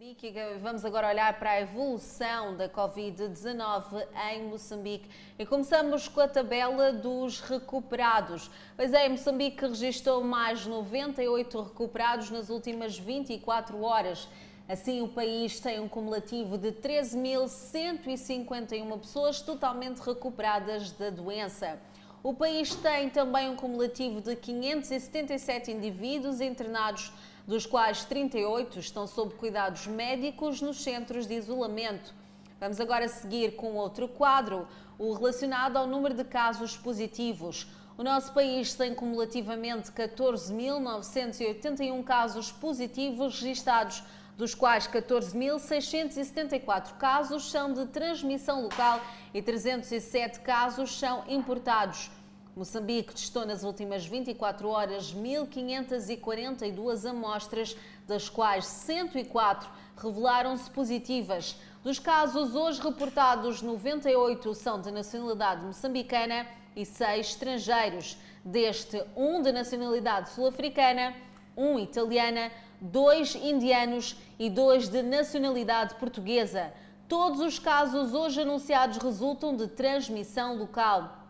[0.08, 0.34] Moçambique.
[0.62, 6.94] Vamos agora olhar para a evolução da Covid-19 em Moçambique e começamos com a tabela
[6.94, 8.50] dos recuperados.
[8.78, 14.30] Pois é, Moçambique registrou mais 98 recuperados nas últimas 24 horas.
[14.70, 21.78] Assim, o país tem um cumulativo de 13.151 pessoas totalmente recuperadas da doença.
[22.24, 27.12] O país tem também um cumulativo de 577 indivíduos internados
[27.48, 32.14] dos quais 38 estão sob cuidados médicos nos centros de isolamento.
[32.60, 34.68] Vamos agora seguir com outro quadro,
[35.00, 37.66] o relacionado ao número de casos positivos.
[37.98, 44.04] O nosso país tem cumulativamente 14.981 casos positivos registados,
[44.36, 49.00] dos quais 14.674 casos são de transmissão local
[49.34, 52.12] e 307 casos são importados.
[52.58, 57.78] Moçambique testou nas últimas 24 horas 1.542 amostras,
[58.08, 61.56] das quais 104 revelaram-se positivas.
[61.84, 68.18] Dos casos hoje reportados, 98 são de nacionalidade moçambicana e 6 estrangeiros.
[68.44, 71.14] Deste, um de nacionalidade sul-africana,
[71.56, 72.52] um italiana,
[72.82, 76.74] dois indianos e dois de nacionalidade portuguesa.
[77.08, 81.27] Todos os casos hoje anunciados resultam de transmissão local.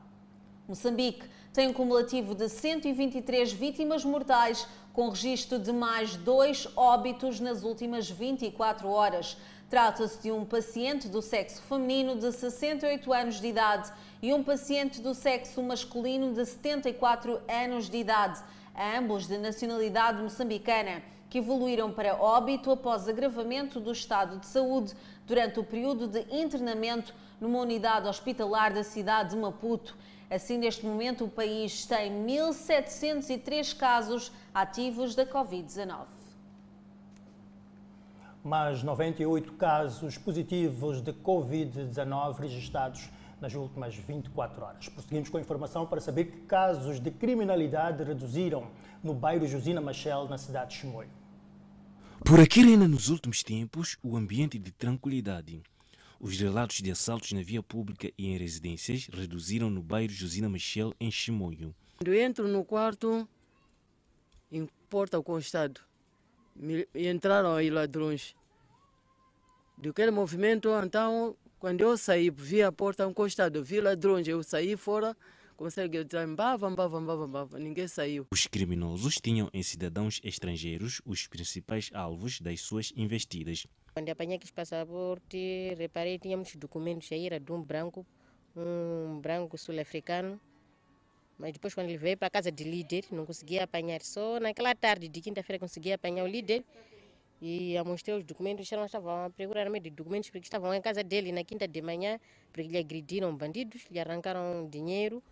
[0.68, 7.63] Moçambique tem um cumulativo de 123 vítimas mortais, com registro de mais dois óbitos nas
[7.63, 9.38] últimas 24 horas.
[9.70, 14.99] Trata-se de um paciente do sexo feminino de 68 anos de idade e um paciente
[14.99, 18.43] do sexo masculino de 74 anos de idade,
[18.97, 24.93] ambos de nacionalidade moçambicana, que evoluíram para óbito após agravamento do estado de saúde
[25.26, 29.95] durante o período de internamento numa unidade hospitalar da cidade de Maputo.
[30.30, 36.05] Assim, neste momento, o país tem 1.703 casos ativos da Covid-19.
[38.43, 43.09] Mais 98 casos positivos de Covid-19 registrados
[43.39, 44.89] nas últimas 24 horas.
[44.89, 48.67] Prosseguimos com a informação para saber que casos de criminalidade reduziram
[49.01, 51.09] no bairro Josina Machel, na cidade de Chimoio.
[52.25, 55.61] Por aqui reina nos últimos tempos o ambiente de tranquilidade.
[56.20, 60.93] Os relatos de assaltos na via pública e em residências reduziram no bairro Josina Michel,
[60.99, 61.76] em Chimoio.
[61.97, 63.28] Quando entro no quarto,
[64.51, 65.82] em porta constado,
[66.95, 68.36] entraram aí ladrões.
[69.78, 75.15] Daquele movimento, então, quando eu saí, vi a porta encostada, vi ladrões, eu saí fora,
[75.55, 78.26] consegue dizer, mbava, mbava, mbava, mbava, ninguém saiu.
[78.32, 83.68] Os criminosos tinham em cidadãos estrangeiros os principais alvos das suas investidas.
[83.98, 88.06] Aqui passaporte, reparei tínhamos documentos de um branco,
[88.56, 90.39] um branco sul-africano,
[91.39, 94.02] Mas depois, quando ele veio para a casa de líder, não conseguia apanhar.
[94.02, 96.64] Só naquela tarde de quinta-feira consegui apanhar o líder
[97.41, 98.72] e mostrei os documentos.
[98.72, 102.20] Eles estavam a procurar de documentos porque estavam em casa dele na quinta de manhã,
[102.54, 105.24] porque lhe agrediram bandidos, lhe arrancaram dinheiro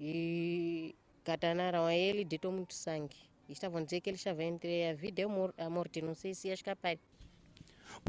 [0.00, 0.94] e
[1.24, 3.16] catanaram a ele, deitou muito sangue.
[3.48, 5.24] E estavam a dizer que ele estava entre a vida e
[5.58, 6.96] a morte, não sei se ia escapar.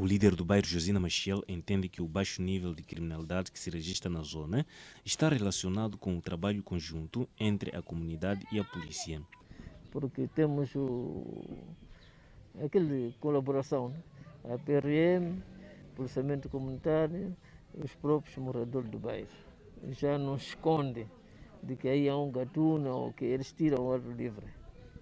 [0.00, 3.70] O líder do bairro Josina Machiel entende que o baixo nível de criminalidade que se
[3.70, 4.66] registra na zona
[5.04, 9.22] está relacionado com o trabalho conjunto entre a comunidade e a polícia.
[9.90, 11.46] Porque temos o,
[12.62, 14.02] aquele colaboração, né?
[14.52, 15.40] a PRM,
[15.94, 17.36] policiamento comunitário,
[17.72, 19.28] os próprios moradores do bairro.
[19.90, 21.06] Já não esconde
[21.62, 24.46] de que aí há um gatuna ou que eles tiram o ar livre.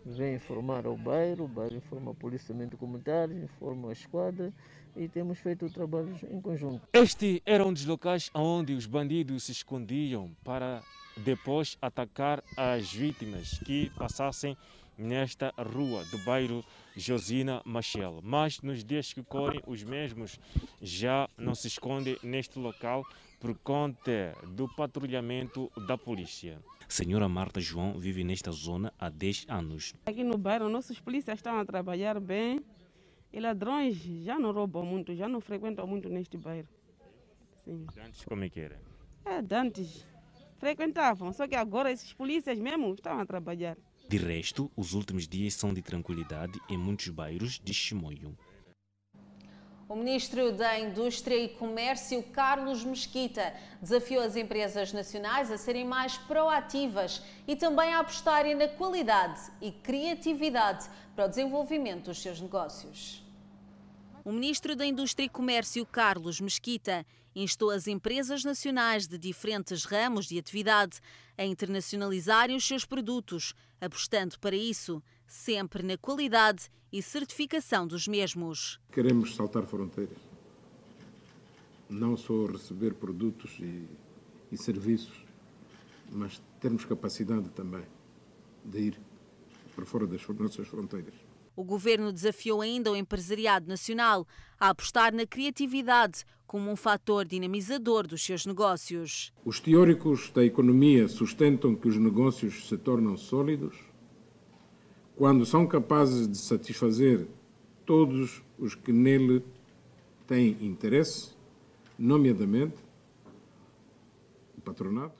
[0.05, 4.53] Vem informar ao bairro, o bairro informa o policiamento comunitário, informa a esquadra
[4.97, 6.83] e temos feito trabalhos em conjunto.
[6.93, 10.83] Este era um dos locais onde os bandidos se escondiam para
[11.17, 14.57] depois atacar as vítimas que passassem
[14.99, 16.65] nesta rua do bairro
[16.97, 18.20] Josina Machel.
[18.22, 20.38] Mas nos dias que correm, os mesmos
[20.80, 23.05] já não se escondem neste local
[23.40, 26.62] por conta do patrulhamento da polícia.
[26.88, 29.95] Senhora Marta João vive nesta zona há 10 anos.
[30.07, 32.61] Aqui no bairro, nossos polícias estão a trabalhar bem
[33.32, 36.68] e ladrões já não roubam muito, já não frequentam muito neste bairro.
[37.64, 37.86] Sim.
[38.05, 38.80] Antes como é que era?
[39.24, 40.07] É, antes
[40.59, 43.76] frequentavam, só que agora esses polícias mesmo estão a trabalhar.
[44.09, 48.37] De resto, os últimos dias são de tranquilidade em muitos bairros de Chimoio.
[49.89, 56.17] O ministro da Indústria e Comércio, Carlos Mesquita, desafiou as empresas nacionais a serem mais
[56.17, 63.22] proativas e também a apostarem na qualidade e criatividade para o desenvolvimento dos seus negócios.
[64.25, 67.05] O ministro da Indústria e Comércio, Carlos Mesquita,
[67.35, 71.01] instou as empresas nacionais de diferentes ramos de atividade
[71.37, 78.79] a internacionalizarem os seus produtos, apostando para isso sempre na qualidade e certificação dos mesmos.
[78.93, 80.18] Queremos saltar fronteiras.
[81.91, 83.89] Não só receber produtos e,
[84.53, 85.25] e serviços,
[86.12, 87.85] mas termos capacidade também
[88.64, 89.01] de ir
[89.75, 91.14] para fora das nossas fronteiras.
[91.55, 94.27] O governo desafiou ainda o empresariado nacional
[94.59, 99.33] a apostar na criatividade como um fator dinamizador dos seus negócios.
[99.45, 103.77] Os teóricos da economia sustentam que os negócios se tornam sólidos
[105.17, 107.27] quando são capazes de satisfazer
[107.85, 109.45] todos os que nele
[110.27, 111.35] têm interesse,
[111.99, 112.77] nomeadamente
[114.57, 115.19] o patronato,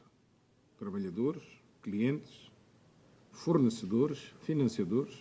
[0.79, 1.43] trabalhadores,
[1.83, 2.51] clientes,
[3.31, 5.15] fornecedores, financiadores,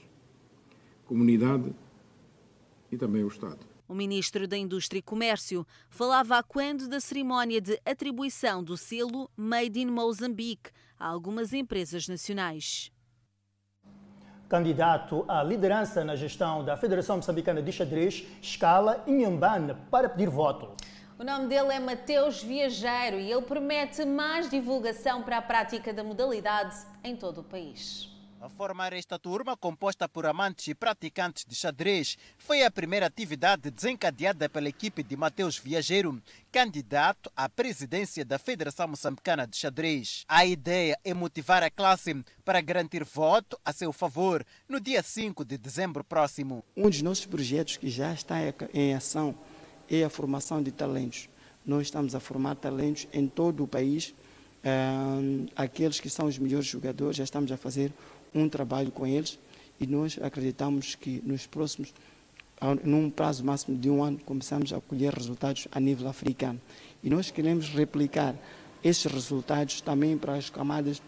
[1.11, 1.75] comunidade
[2.89, 3.59] e também o Estado.
[3.85, 9.29] O ministro da Indústria e Comércio falava a quando da cerimónia de atribuição do selo
[9.35, 12.89] Made in Mozambique a algumas empresas nacionais.
[14.47, 20.69] Candidato à liderança na gestão da Federação Moçambicana de Xadrez, escala Inhambane para pedir voto.
[21.19, 26.05] O nome dele é Mateus Viajeiro e ele promete mais divulgação para a prática da
[26.05, 28.10] modalidade em todo o país.
[28.41, 33.69] A formar esta turma, composta por amantes e praticantes de xadrez, foi a primeira atividade
[33.69, 36.19] desencadeada pela equipe de Mateus Viajeiro,
[36.51, 40.25] candidato à presidência da Federação Moçambicana de Xadrez.
[40.27, 45.45] A ideia é motivar a classe para garantir voto a seu favor no dia 5
[45.45, 46.65] de dezembro próximo.
[46.75, 48.37] Um dos nossos projetos que já está
[48.73, 49.35] em ação
[49.87, 51.29] é a formação de talentos.
[51.63, 54.15] Nós estamos a formar talentos em todo o país.
[54.63, 57.91] Um, aqueles que são os melhores jogadores, já estamos a fazer
[58.33, 59.37] um trabalho com eles
[59.79, 61.93] e nós acreditamos que nos próximos,
[62.83, 66.61] num prazo máximo de um ano, começamos a colher resultados a nível africano.
[67.03, 68.35] E nós queremos replicar
[68.83, 71.01] esses resultados também para as camadas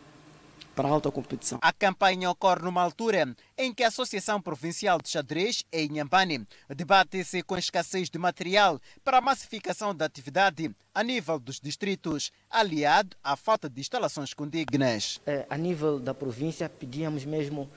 [0.75, 1.59] para a alta competição.
[1.61, 7.43] A campanha ocorre numa altura em que a Associação Provincial de Xadrez, em Inhambane, debate-se
[7.43, 13.15] com a escassez de material para a massificação da atividade a nível dos distritos, aliado
[13.23, 15.19] à falta de instalações condignas.
[15.25, 17.69] É, a nível da província, pedíamos mesmo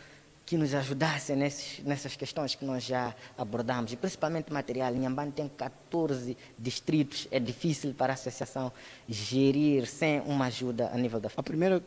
[0.46, 4.94] que nos ajudassem nesses, nessas questões que nós já abordamos, e principalmente material.
[4.94, 8.72] Inhambane tem 14 distritos, é difícil para a associação
[9.08, 11.28] gerir sem uma ajuda a nível da...
[11.36, 11.82] A primeira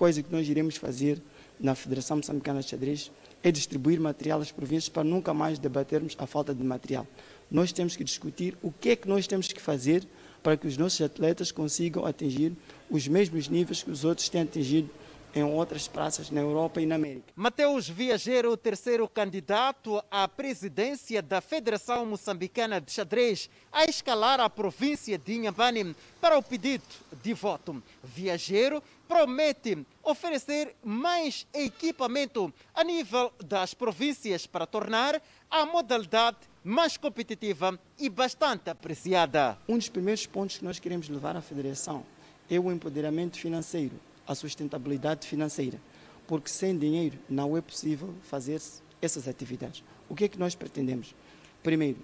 [0.00, 1.20] coisa que nós iremos fazer
[1.60, 3.10] na Federação Moçambicana de Xadrez
[3.42, 7.06] é distribuir material às províncias para nunca mais debatermos a falta de material.
[7.50, 10.02] Nós temos que discutir o que é que nós temos que fazer
[10.42, 12.54] para que os nossos atletas consigam atingir
[12.90, 14.88] os mesmos níveis que os outros têm atingido
[15.34, 17.32] em outras praças na Europa e na América.
[17.36, 24.50] Mateus Viajeiro, o terceiro candidato à presidência da Federação Moçambicana de Xadrez, a escalar a
[24.50, 26.84] província de Inhambane para o pedido
[27.22, 27.82] de voto.
[28.02, 35.20] Viajeiro promete oferecer mais equipamento a nível das províncias para tornar
[35.50, 39.58] a modalidade mais competitiva e bastante apreciada.
[39.68, 42.04] Um dos primeiros pontos que nós queremos levar à federação
[42.48, 43.94] é o empoderamento financeiro,
[44.30, 45.80] a sustentabilidade financeira,
[46.24, 48.62] porque sem dinheiro não é possível fazer
[49.02, 49.82] essas atividades.
[50.08, 51.16] O que é que nós pretendemos?
[51.64, 51.98] Primeiro,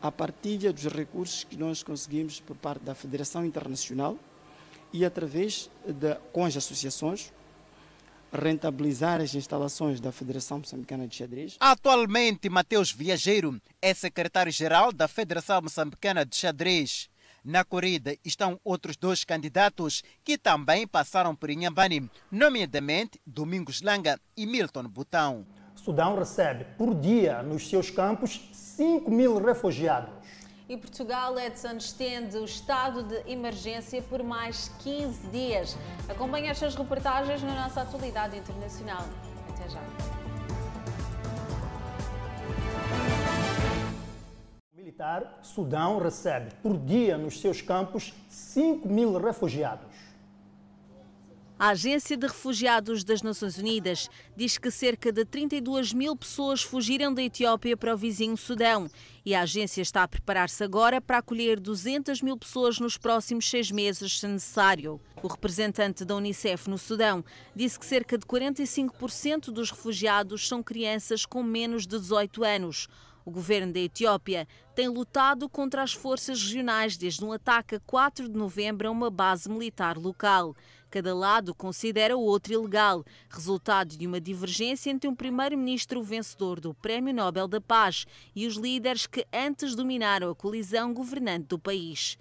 [0.00, 4.18] a partilha dos recursos que nós conseguimos por parte da Federação Internacional
[4.94, 7.30] e através de, com as associações,
[8.32, 11.56] rentabilizar as instalações da Federação Moçambicana de Xadrez.
[11.60, 17.10] Atualmente, Mateus Viajeiro é secretário-geral da Federação Moçambicana de Xadrez.
[17.44, 24.46] Na corrida estão outros dois candidatos que também passaram por Inhambane, nomeadamente Domingos Langa e
[24.46, 25.46] Milton Botão.
[25.74, 30.14] Sudão recebe por dia nos seus campos 5 mil refugiados.
[30.66, 35.76] E Portugal, Edson, estende o estado de emergência por mais 15 dias.
[36.08, 39.04] Acompanhe estas reportagens na nossa atualidade internacional.
[39.50, 40.23] Até já.
[44.84, 49.88] Militar, Sudão recebe por dia nos seus campos 5 mil refugiados.
[51.58, 57.14] A Agência de Refugiados das Nações Unidas diz que cerca de 32 mil pessoas fugiram
[57.14, 58.90] da Etiópia para o vizinho Sudão
[59.24, 63.70] e a agência está a preparar-se agora para acolher 200 mil pessoas nos próximos seis
[63.70, 65.00] meses, se necessário.
[65.22, 67.24] O representante da Unicef no Sudão
[67.56, 72.86] disse que cerca de 45% dos refugiados são crianças com menos de 18 anos.
[73.24, 78.28] O governo da Etiópia tem lutado contra as forças regionais desde um ataque a 4
[78.28, 80.54] de novembro a uma base militar local.
[80.90, 86.74] Cada lado considera o outro ilegal, resultado de uma divergência entre um primeiro-ministro vencedor do
[86.74, 88.06] Prémio Nobel da Paz
[88.36, 92.18] e os líderes que antes dominaram a colisão governante do país.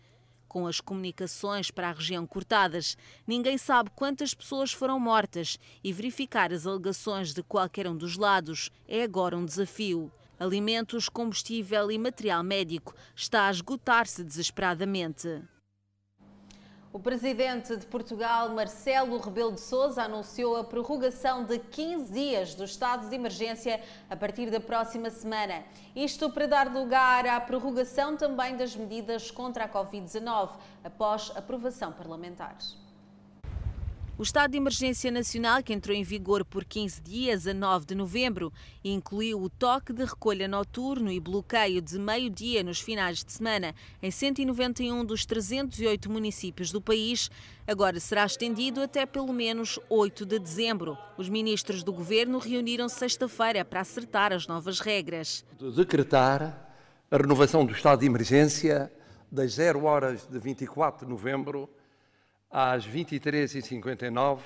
[0.47, 2.95] Com as comunicações para a região cortadas,
[3.27, 8.71] ninguém sabe quantas pessoas foram mortas e verificar as alegações de qualquer um dos lados
[8.87, 10.09] é agora um desafio.
[10.39, 15.43] Alimentos, combustível e material médico está a esgotar-se desesperadamente.
[16.91, 22.63] O presidente de Portugal, Marcelo Rebelo de Sousa, anunciou a prorrogação de 15 dias do
[22.63, 25.63] estado de emergência a partir da próxima semana.
[25.95, 30.51] Isto para dar lugar à prorrogação também das medidas contra a Covid-19,
[30.83, 32.55] após aprovação parlamentar.
[34.23, 37.93] O estado de emergência nacional, que entrou em vigor por 15 dias a 9 de
[37.93, 43.75] novembro, incluiu o toque de recolha noturno e bloqueio de meio-dia nos finais de semana
[44.01, 47.29] em 191 dos 308 municípios do país.
[47.67, 50.97] Agora será estendido até pelo menos 8 de dezembro.
[51.17, 55.43] Os ministros do governo reuniram-se sexta-feira para acertar as novas regras.
[55.75, 56.73] Decretar
[57.11, 58.89] a renovação do estado de emergência
[59.29, 61.69] das 0 horas de 24 de novembro
[62.53, 64.41] às 23h59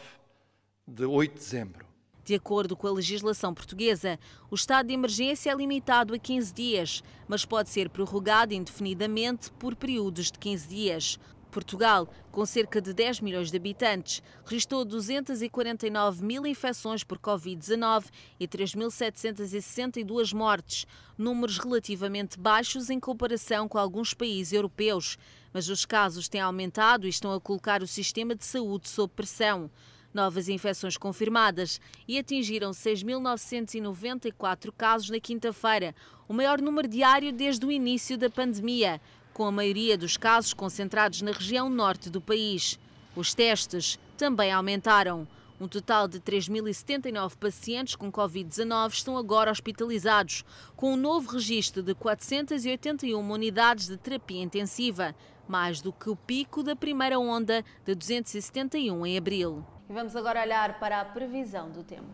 [0.88, 1.86] de 8 de dezembro.
[2.24, 4.18] De acordo com a legislação portuguesa,
[4.50, 9.76] o estado de emergência é limitado a 15 dias, mas pode ser prorrogado indefinidamente por
[9.76, 11.20] períodos de 15 dias.
[11.52, 18.06] Portugal, com cerca de 10 milhões de habitantes, registrou 249 mil infecções por Covid-19
[18.40, 20.86] e 3.762 mortes,
[21.18, 25.18] números relativamente baixos em comparação com alguns países europeus.
[25.58, 29.72] Mas os casos têm aumentado e estão a colocar o sistema de saúde sob pressão.
[30.14, 35.96] Novas infecções confirmadas e atingiram 6.994 casos na quinta-feira,
[36.28, 39.02] o maior número diário desde o início da pandemia
[39.34, 42.78] com a maioria dos casos concentrados na região norte do país.
[43.16, 45.28] Os testes também aumentaram.
[45.60, 50.46] Um total de 3.079 pacientes com Covid-19 estão agora hospitalizados,
[50.76, 55.16] com um novo registro de 481 unidades de terapia intensiva,
[55.48, 59.66] mais do que o pico da primeira onda de 271 em abril.
[59.90, 62.06] E vamos agora olhar para a previsão do tempo.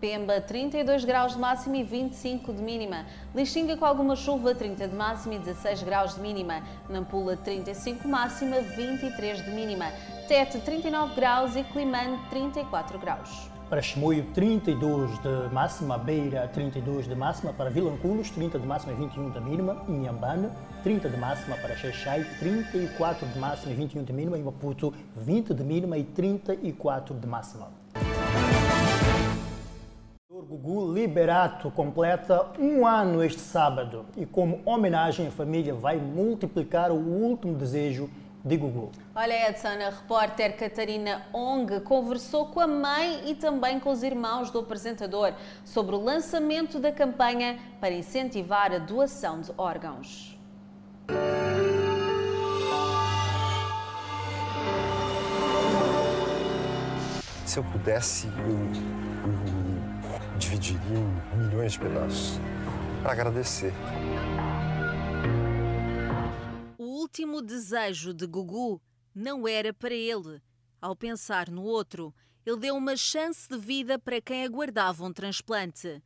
[0.00, 3.06] Pemba, 32 graus de máxima e 25 de mínima.
[3.34, 6.62] Lixinga com alguma chuva, 30 de máxima e 16 graus de mínima.
[6.88, 9.86] Nampula, 35 máxima, 23 de mínima.
[10.28, 13.55] Tete, 39 graus e Climane, 34 graus.
[13.68, 18.94] Para Chimoio, 32 de máxima, Beira, 32 de máxima, para Vilanculos, 30 de máxima e
[18.94, 20.50] 21 de mínima, Inhambane,
[20.84, 25.52] 30 de máxima para Xaixai, 34 de máxima e 21 de mínima, e Maputo, 20
[25.52, 27.72] de mínima e 34 de máxima.
[30.30, 36.92] O Gugu Liberato completa um ano este sábado e, como homenagem, a família vai multiplicar
[36.92, 38.08] o último desejo
[38.46, 38.92] de Gugu.
[39.14, 44.50] Olha, Edson, a repórter Catarina Ong conversou com a mãe e também com os irmãos
[44.50, 45.34] do apresentador
[45.64, 50.36] sobre o lançamento da campanha para incentivar a doação de órgãos.
[57.56, 58.34] se eu pudesse, eu,
[59.24, 60.98] eu dividiria
[61.32, 62.38] em milhões de pedaços
[63.02, 63.72] para agradecer.
[67.06, 68.82] Último desejo de Gugu
[69.14, 70.42] não era para ele.
[70.82, 72.12] Ao pensar no outro,
[72.44, 76.02] ele deu uma chance de vida para quem aguardava um transplante.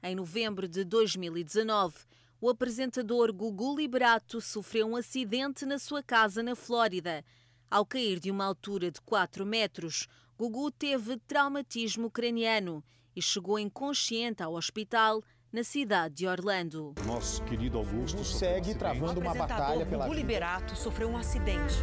[0.00, 1.96] Em novembro de 2019,
[2.40, 7.24] o apresentador Gugu Liberato sofreu um acidente na sua casa na Flórida.
[7.68, 10.06] Ao cair de uma altura de 4 metros,
[10.38, 12.84] Gugu teve traumatismo craniano
[13.16, 16.94] e chegou inconsciente ao hospital na cidade de Orlando.
[17.06, 20.26] Nosso querido Augusto segue travando uma batalha pela Gugu vida.
[20.26, 21.74] Liberato sofreu um acidente.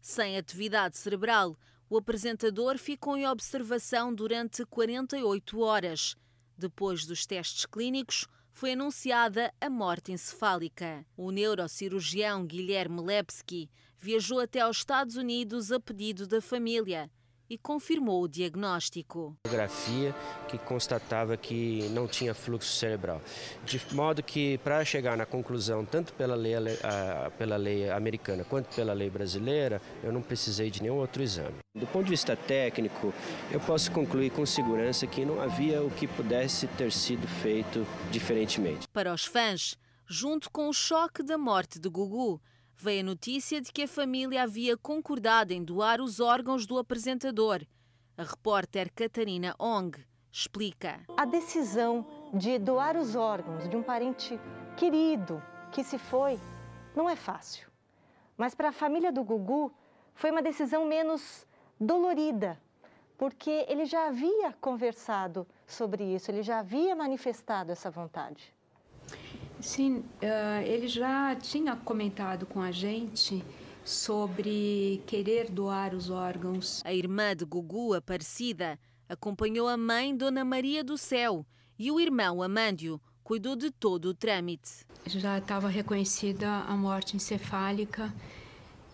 [0.00, 1.56] Sem atividade cerebral,
[1.88, 6.16] o apresentador ficou em observação durante 48 horas.
[6.56, 11.04] Depois dos testes clínicos, foi anunciada a morte encefálica.
[11.16, 13.68] O neurocirurgião Guilherme Lepsky
[13.98, 17.10] viajou até aos Estados Unidos a pedido da família
[17.54, 19.36] e confirmou o diagnóstico.
[19.46, 20.12] Fotografia
[20.48, 23.22] que constatava que não tinha fluxo cerebral.
[23.64, 26.54] De modo que, para chegar na conclusão, tanto pela lei,
[27.38, 31.54] pela lei americana quanto pela lei brasileira, eu não precisei de nenhum outro exame.
[31.76, 33.14] Do ponto de vista técnico,
[33.52, 38.88] eu posso concluir com segurança que não havia o que pudesse ter sido feito diferentemente.
[38.88, 39.76] Para os fãs,
[40.08, 42.40] junto com o choque da morte de Gugu,
[42.76, 47.62] veio a notícia de que a família havia concordado em doar os órgãos do apresentador.
[48.16, 49.98] A repórter Catarina Ong
[50.30, 51.00] explica.
[51.16, 54.38] A decisão de doar os órgãos de um parente
[54.76, 56.38] querido que se foi
[56.94, 57.68] não é fácil.
[58.36, 59.72] Mas para a família do Gugu
[60.14, 61.46] foi uma decisão menos
[61.78, 62.60] dolorida,
[63.16, 68.52] porque ele já havia conversado sobre isso, ele já havia manifestado essa vontade.
[69.64, 73.42] Sim, uh, ele já tinha comentado com a gente
[73.82, 76.82] sobre querer doar os órgãos.
[76.84, 81.46] A irmã de Gugu, Aparecida, acompanhou a mãe, Dona Maria do Céu,
[81.78, 84.86] e o irmão, Amândio, cuidou de todo o trâmite.
[85.06, 88.12] Já estava reconhecida a morte encefálica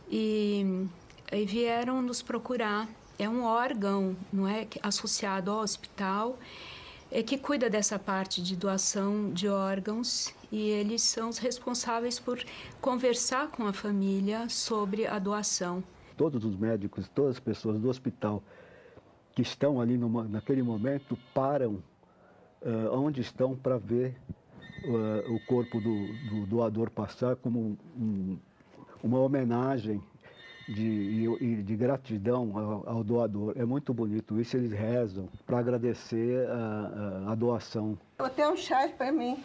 [0.08, 0.86] e,
[1.32, 2.88] e vieram nos procurar.
[3.18, 6.38] É um órgão, não é, associado ao hospital,
[7.10, 12.42] é que cuida dessa parte de doação de órgãos e eles são os responsáveis por
[12.80, 15.82] conversar com a família sobre a doação.
[16.16, 18.42] Todos os médicos, todas as pessoas do hospital
[19.34, 21.82] que estão ali numa, naquele momento param
[22.62, 24.16] uh, onde estão para ver
[24.84, 28.36] uh, o corpo do, do, doador passar como um,
[29.03, 30.03] uma homenagem
[30.68, 33.55] de, de gratidão ao, ao, doador.
[33.57, 37.96] É muito bonito isso, eles rezam para agradecer a, a, a doação.
[38.18, 39.42] Eu tenho um chá para mim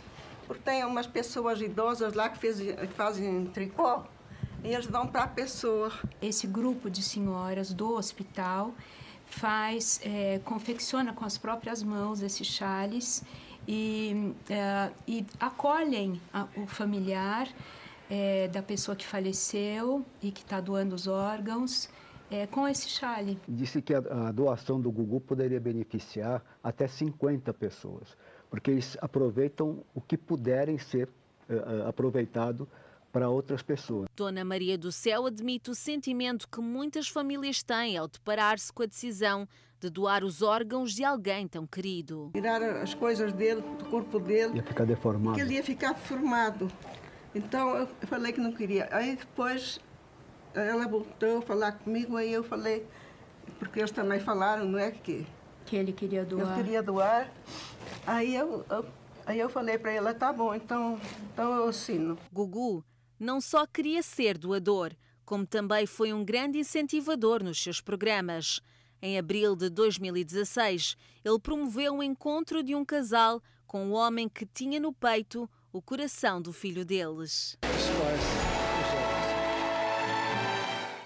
[0.47, 4.03] porque tem umas pessoas idosas lá que, fez, que fazem tricô
[4.63, 5.91] e eles dão para a pessoa.
[6.21, 8.73] Esse grupo de senhoras do hospital
[9.25, 13.23] faz, é, confecciona com as próprias mãos esses chales
[13.67, 17.47] e, é, e acolhem a, o familiar
[18.09, 21.89] é, da pessoa que faleceu e que está doando os órgãos.
[22.31, 23.39] É, com esse chale.
[23.47, 28.17] Disse que a, a doação do Gugu poderia beneficiar até 50 pessoas
[28.49, 31.09] porque eles aproveitam o que puderem ser
[31.49, 32.67] uh, aproveitado
[33.11, 34.09] para outras pessoas.
[34.15, 38.85] Dona Maria do Céu admite o sentimento que muitas famílias têm ao deparar-se com a
[38.85, 39.47] decisão
[39.79, 42.29] de doar os órgãos de alguém tão querido.
[42.33, 44.55] Tirar as coisas dele, do corpo dele.
[44.55, 45.35] Ia ficar deformado.
[45.35, 46.69] Que ele ia ficar deformado.
[47.33, 48.89] Então eu falei que não queria.
[48.91, 49.79] Aí depois
[50.53, 52.85] ela voltou a falar comigo, aí eu falei,
[53.59, 55.25] porque eles também falaram, não é que...
[55.65, 56.53] Que ele queria doar.
[56.53, 57.31] Ele queria doar.
[58.05, 58.85] Aí eu, eu,
[59.25, 60.99] aí eu falei para ela, tá bom, então,
[61.33, 62.17] então eu assino.
[62.31, 62.83] Gugu
[63.19, 64.91] não só queria ser doador,
[65.25, 68.59] como também foi um grande incentivador nos seus programas.
[69.01, 74.45] Em abril de 2016, ele promoveu o encontro de um casal com o homem que
[74.45, 77.57] tinha no peito o coração do filho deles.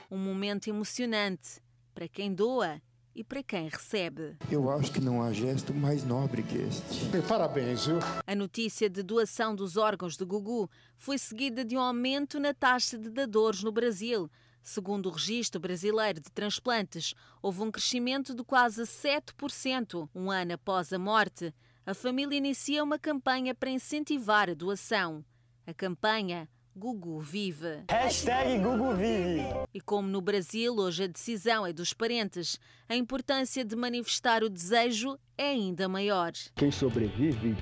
[0.09, 1.61] Um momento emocionante
[1.93, 2.81] para quem doa
[3.19, 4.37] e para quem recebe.
[4.49, 7.09] Eu acho que não há gesto mais nobre que este.
[7.27, 7.99] Parabéns, viu?
[8.25, 12.97] A notícia de doação dos órgãos de Gugu foi seguida de um aumento na taxa
[12.97, 14.31] de dadores no Brasil.
[14.63, 20.07] Segundo o Registro Brasileiro de Transplantes, houve um crescimento de quase 7%.
[20.15, 21.53] Um ano após a morte,
[21.85, 25.25] a família inicia uma campanha para incentivar a doação.
[25.67, 27.83] A campanha Gugu Vive.
[27.89, 29.43] Hashtag Gugu Vive.
[29.73, 34.49] E como no Brasil hoje a decisão é dos parentes, a importância de manifestar o
[34.49, 36.31] desejo é ainda maior.
[36.55, 37.55] Quem sobrevive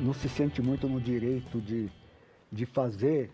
[0.00, 1.90] não se sente muito no direito de,
[2.50, 3.30] de fazer,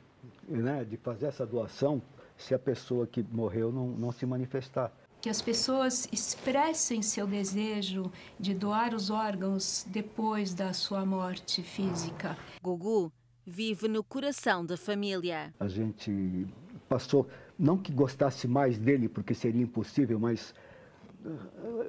[0.49, 2.03] né, de fazer essa doação
[2.37, 4.93] se a pessoa que morreu não, não se manifestar.
[5.21, 12.39] Que as pessoas expressem seu desejo de doar os órgãos depois da sua morte física.
[12.63, 13.13] Gugu
[13.51, 15.53] vive no coração da família.
[15.59, 16.47] A gente
[16.89, 17.29] passou,
[17.59, 20.55] não que gostasse mais dele, porque seria impossível, mas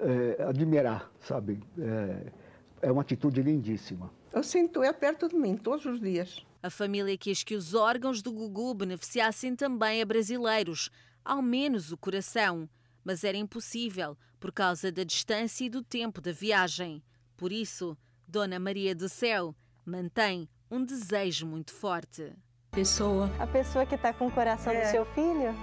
[0.01, 1.59] é, admirar, sabe?
[1.77, 4.11] É, é uma atitude lindíssima.
[4.33, 6.43] Eu sinto é perto de mim todos os dias.
[6.63, 10.89] A família quis que os órgãos do Gugu beneficiassem também a brasileiros,
[11.23, 12.67] ao menos o coração.
[13.03, 17.03] Mas era impossível por causa da distância e do tempo da viagem.
[17.37, 17.97] Por isso,
[18.27, 19.55] Dona Maria do Céu
[19.85, 22.33] mantém um desejo muito forte.
[22.71, 23.29] Pessoa.
[23.37, 24.81] A pessoa que está com o coração é.
[24.81, 25.53] do seu filho?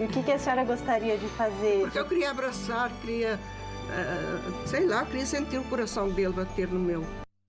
[0.00, 1.82] E o que, que a senhora gostaria de fazer?
[1.82, 6.80] Porque eu queria abraçar, queria, uh, sei lá, queria sentir o coração dele bater no
[6.80, 7.04] meu.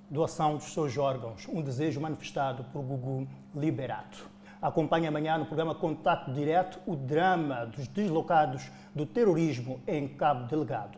[0.09, 4.29] Doação dos seus órgãos, um desejo manifestado por Gugu Liberato.
[4.61, 10.97] Acompanhe amanhã no programa Contato Direto o drama dos deslocados do terrorismo em Cabo Delegado.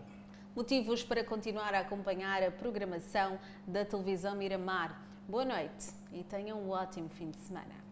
[0.55, 5.08] Motivos para continuar a acompanhar a programação da televisão Miramar.
[5.29, 7.88] Boa noite e tenham um ótimo fim de semana.